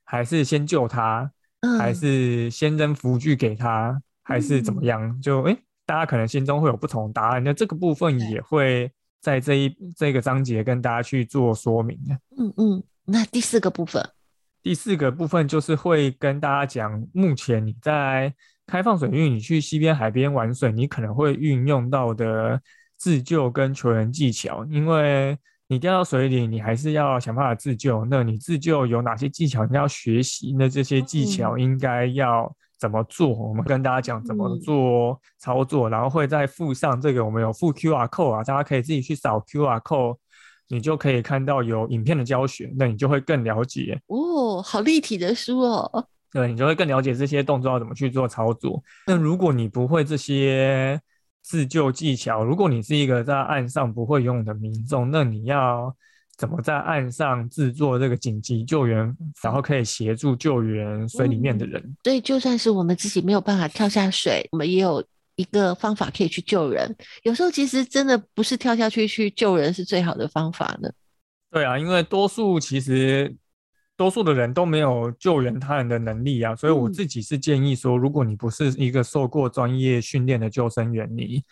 [0.05, 1.31] 还是先救他，
[1.79, 5.21] 还是先扔浮具给他，还是怎么样？
[5.21, 5.57] 就诶，
[5.87, 7.43] 大家可能心中会有不同的答案。
[7.45, 8.91] 那这个部分也会。
[9.27, 11.99] 在这一这个章节跟大家去做说明。
[12.39, 14.09] 嗯嗯，那第四个部分，
[14.63, 18.33] 第四个部分就是会跟大家讲，目前你在
[18.69, 22.63] 开放水域，你去西边、海边玩水，你可能会运用到的
[22.97, 24.65] 自救跟求援技巧。
[24.67, 28.05] 因为你掉到水里，你还是要想办法自救。
[28.05, 30.55] 那你自救有哪些技巧你要学习？
[30.57, 32.57] 那这些技巧应该要。
[32.79, 33.29] 怎么做？
[33.29, 37.25] 我们跟大家讲怎么做操作，嗯、然后会再附上这个。
[37.25, 40.17] 我们有附 QR code 啊，大家可以自己去扫 QR code，
[40.69, 44.01] 你就可以看到有影片的教学，那你就会更了解。
[44.07, 46.07] 哦，好立体的书哦。
[46.33, 48.83] 对，你就会更了解这些动作要怎么去做操作。
[49.07, 51.01] 那如果你不会这些
[51.41, 55.97] 自救技巧，如果你是一个在岸上不会游泳的民众，那你要
[56.37, 61.81] 怎么在岸上制作这个紧急救援，然后可以协助救援水里面的人？
[61.83, 65.05] 嗯，对，就算是我们自己没有办法跳下水，我们也有
[65.37, 66.95] 一个方法可以去救人。
[67.23, 70.91] 有时候其实真的不是跳下去去救人是最好的方法呢。
[71.51, 73.37] 对啊，因为多数其实。
[73.99, 81.43] 多数的人都没有救援他人的能力啊，所以我自己是建议说，如果你不是一个受过专业训练的救生员，你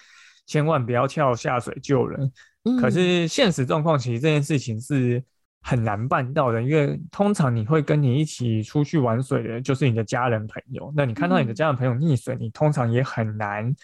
[0.47, 2.33] 千万不要跳下水救人。
[2.81, 5.23] 可是现实状况，其实这件事情是
[5.61, 10.93] 很难办到的，因为通常你会跟你一起出去玩水的，就是你的家人朋友。
[10.97, 13.75] 那你看到你的家人朋友溺水，你通常也很难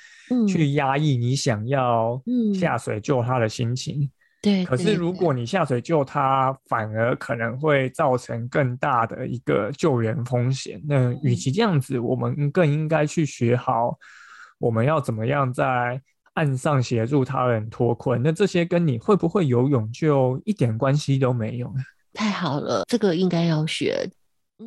[0.48, 2.20] 去压抑你想要
[2.58, 4.10] 下水救他的心情。
[4.42, 10.80] 对，可是如果你下水救他，反而可能会造成更大的一个救援风险。
[10.88, 13.98] 那与其这样子，我们更应该去学好，
[14.58, 16.00] 我们要怎么样在
[16.40, 18.22] 岸上协助他人脱困。
[18.22, 21.72] 那这些跟你会不会游泳就一点关系都没有。
[22.14, 24.10] 太好了，这个应该要学。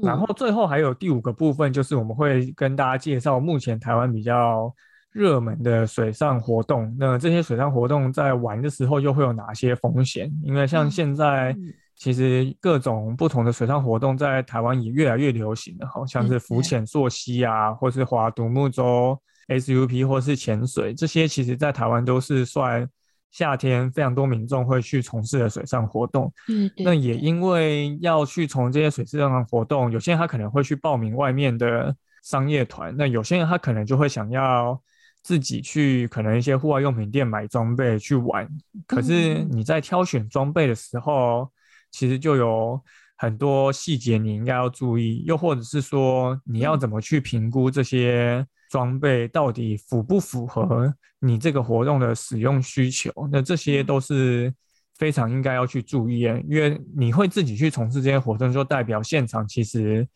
[0.02, 4.74] 然后最后还有第五个部分，就是我们会跟大家介绍目前台湾比较。
[5.14, 10.28] 热门的水上活动，那这些水上活动在玩的时候又会有哪些风险？
[10.42, 11.56] 因为像现在，
[11.96, 19.16] 其实各种不同的水上活动在台湾也越来越流行了，好像是浮潜、溯溪啊，或是划独木舟、
[19.48, 22.88] SUP 或是潜水，这些其实在台湾都是算
[23.32, 26.32] 夏天非常多民众会去从事的水上活动。
[26.50, 34.82] 嗯，那也因为要去从这些水上活动，有些人他可能会去报名外面的商业团，那有些人他可能就会想要。
[35.26, 38.46] 自己去可能一些户外用品店买装备去玩，
[38.86, 41.50] 可是你在挑选装备的时候，
[41.92, 42.78] 其实就有
[43.18, 53.12] 很多细节你应该要注意，又或者是说你要怎么去评估这些装备到底符不符合你这个活动的使用需求？
[53.32, 54.54] 那这些都是
[54.98, 60.08] 非常应该要去注意的，因为你会自己去从事这些活动，就代表现场其实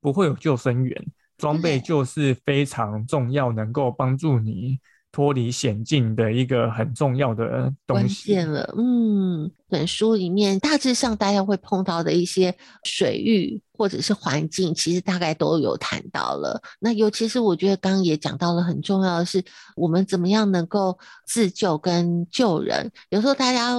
[0.00, 1.06] 不会有救生员。
[1.38, 4.78] 装备就是非常重要，能够帮助你
[5.16, 8.34] 脱离险境的一个很重要的东西。
[8.34, 12.54] 关键了，嗯，本书里面大致上大家会碰到的一些
[12.84, 16.60] 水域或者是环境，其实大概都有谈到了。
[16.80, 19.42] 那尤其是我觉得刚刚也讲到了很重要的是，
[19.74, 22.92] 我们怎么样能够自救跟救人。
[23.08, 23.72] 有时候大家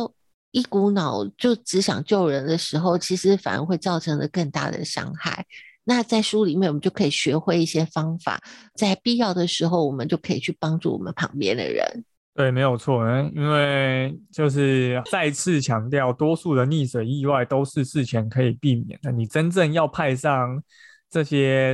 [0.49, 5.45] 一股脑就只想救人的时候，其实反而会造成了更大的伤害。
[5.89, 8.37] 那在书里面，我们就可以学会一些方法，
[8.75, 12.03] 在必要的时候，我们就可以去帮助我们旁边的人。
[12.35, 13.01] 对，没有错，
[13.33, 19.13] 因为就是再次强调，多数的溺水意外都是事前可以避免的。
[19.13, 20.61] 你真正要派上
[21.09, 21.73] 这些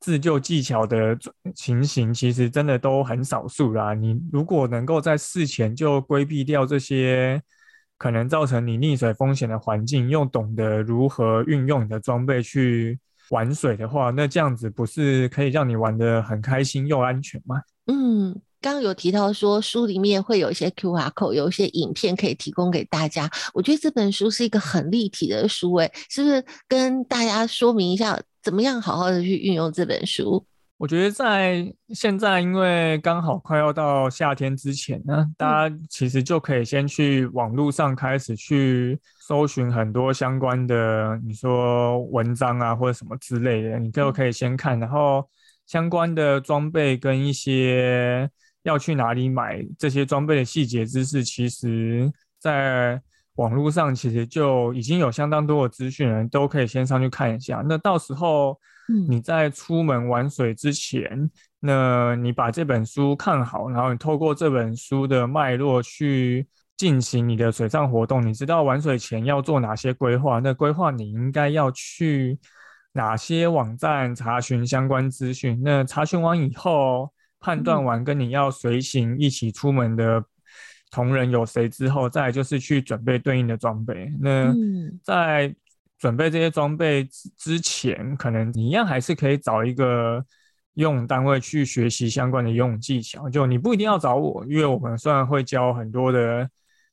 [0.00, 1.16] 自救技巧的
[1.54, 3.94] 情形，其实真的都很少数啦。
[3.94, 7.40] 你如果能够在事前就规避掉这些
[7.96, 12.98] 可能造成你溺水风险的环境，又懂得如何运用你的装备去。
[13.30, 17.60] 玩水的话，那这样子不是可以让你玩的很开心又安全吗？
[17.86, 23.30] 嗯，刚刚有提到说书里面会有一些 QR code，有一些影片可以提供给大家。
[23.54, 30.44] 我觉得这本书是一个很立体的书，诶，是不是跟大家说明一下，怎么样好好的去运用这本书？
[30.78, 45.26] 我觉得在现在，因为刚好快要到夏天之前呢，大家其实就可以先去网络上开始去搜寻很多相关的，你说文章啊或者什么之类的，你都可以先看，然后
[45.66, 48.28] 相关的装备跟一些
[48.62, 53.00] 要去哪里买这些装备的细节知识，其实在
[53.36, 57.64] 网络上其实就已经有相当多的资讯了都可以先上去看一下。
[57.66, 58.60] 那到时候。
[59.08, 61.30] 你在出门玩水之前，
[61.60, 68.24] 那你把这本书看好，然后你透过这本书的脉络去进行你的水上活动。
[68.24, 70.38] 你知道玩水前要做哪些规划？
[70.38, 72.38] 那规划你应该要去
[72.92, 75.60] 哪些网站查询相关资讯？
[75.64, 80.24] 那查询完以后，判断完跟你要随行一起出门的
[80.90, 84.10] 同仁有谁之后，再就是去准备对应的装备。
[84.20, 84.54] 那
[85.02, 85.54] 在
[85.98, 90.22] 准备这些装备之前，可能你一样还是可以找一个
[90.74, 93.30] 游泳单位去学习相关的游泳技巧。
[93.30, 96.46] 就你不一定要找我，因为我们虽然会教很多的，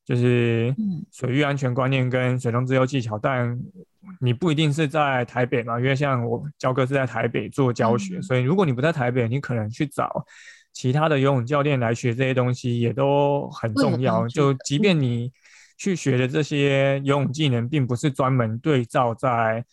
[0.06, 0.74] 就是
[1.12, 3.60] 水域安全观念跟水中自救技巧，但
[4.22, 5.78] 你不一定是在台北嘛。
[5.78, 10.26] 因为像我教哥是在台北做教学，所以如果你不在台北，你可能去找
[10.72, 14.26] 其他的游泳教练来学这些东西，也都很重要。
[14.30, 15.30] 就即便你。
[15.78, 19.64] 去学的这些游泳技能，并不是专门对照在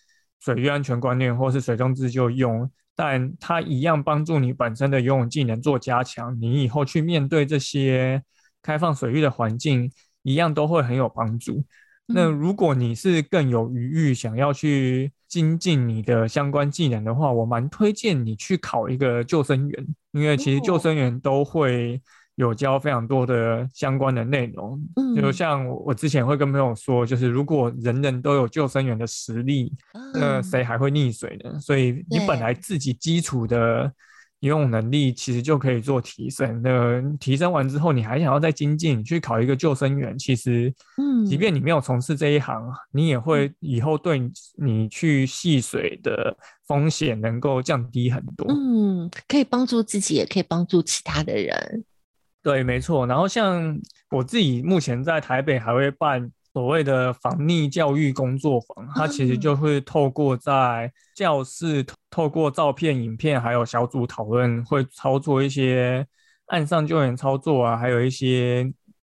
[0.40, 8.22] 水域安全观念或是水中自救用，但它一样帮助你本身的游泳技能做加强，你以后去面对这些
[8.62, 9.90] 开放水域的环境，
[10.22, 11.64] 一样都会很有帮助。
[12.12, 22.02] 那如果你是更有余裕想要去精进你的相关技能的话，我蛮推荐你去考一个救生员，因为其实救生员都会
[22.40, 24.80] 有教非常多的相关的内容。
[24.96, 29.72] 嗯，就像我之前会跟朋友说，就是如果人人都有救生员的实力，
[30.14, 31.60] 那谁还会溺水呢？
[31.60, 33.92] 所以你本来自己基础的。
[34.40, 36.62] 游泳能力其实就可以做提升。
[36.62, 44.18] 那提升完之后，你还想要再精进，你去考一个救生员，其实，嗯，即便你没有从事这一行，嗯，你也会以后对
[44.56, 46.34] 你去戏水的
[46.66, 48.46] 风险能够降低很多。
[48.48, 51.84] 嗯，可以帮助自己，也可以帮助其他的人。
[52.42, 53.06] 对，没错。
[53.06, 53.78] 然后像
[54.10, 56.30] 我自己目前在台北还会办。
[56.52, 66.04] 所谓的防溺教育工作坊，它其实就会透过在教室，透过照片、影片，还有小组讨论，会操作一些
[66.46, 68.64] 岸上救援操作啊，还有一些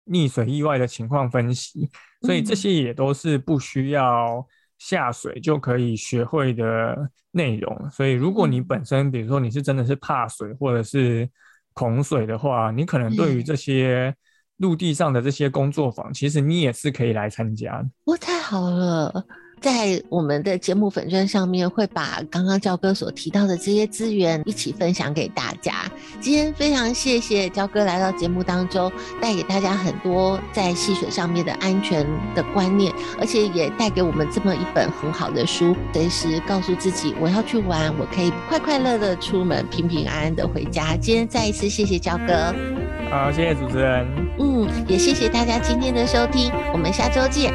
[0.07, 1.91] 溺水意外的情况分析。
[2.21, 4.47] 所以这些也都是不需要
[4.79, 6.97] 下水就可以学会的
[7.33, 7.91] 内容。
[7.91, 11.29] 所以如果你本身，比如说你是真的是怕水或者是
[11.73, 14.15] 恐水的话，你可能对于这些。
[14.59, 17.91] 陆地上的这些工作坊，其实你也是可以来参加的。
[18.05, 19.13] 哇，太好了！
[19.63, 25.73] 在我们的节目粉钻上面，会把刚刚焦哥所提到的这些资源一起分享给大家。
[26.21, 28.91] 今天非常谢谢焦哥来到节目当中，
[29.21, 32.05] 带给大家很多在戏水上面的安全
[32.35, 40.97] 的观念，而且也带给我们这么一本很好的书，随时告诉自己我要去玩，我可以快快乐乐出门，平平安安的回家。
[40.97, 42.53] 今天再一次谢谢焦哥。
[43.09, 44.05] 好，谢谢主持人。
[44.41, 47.53] 嗯，也谢谢大家今天的收听，我们下周见。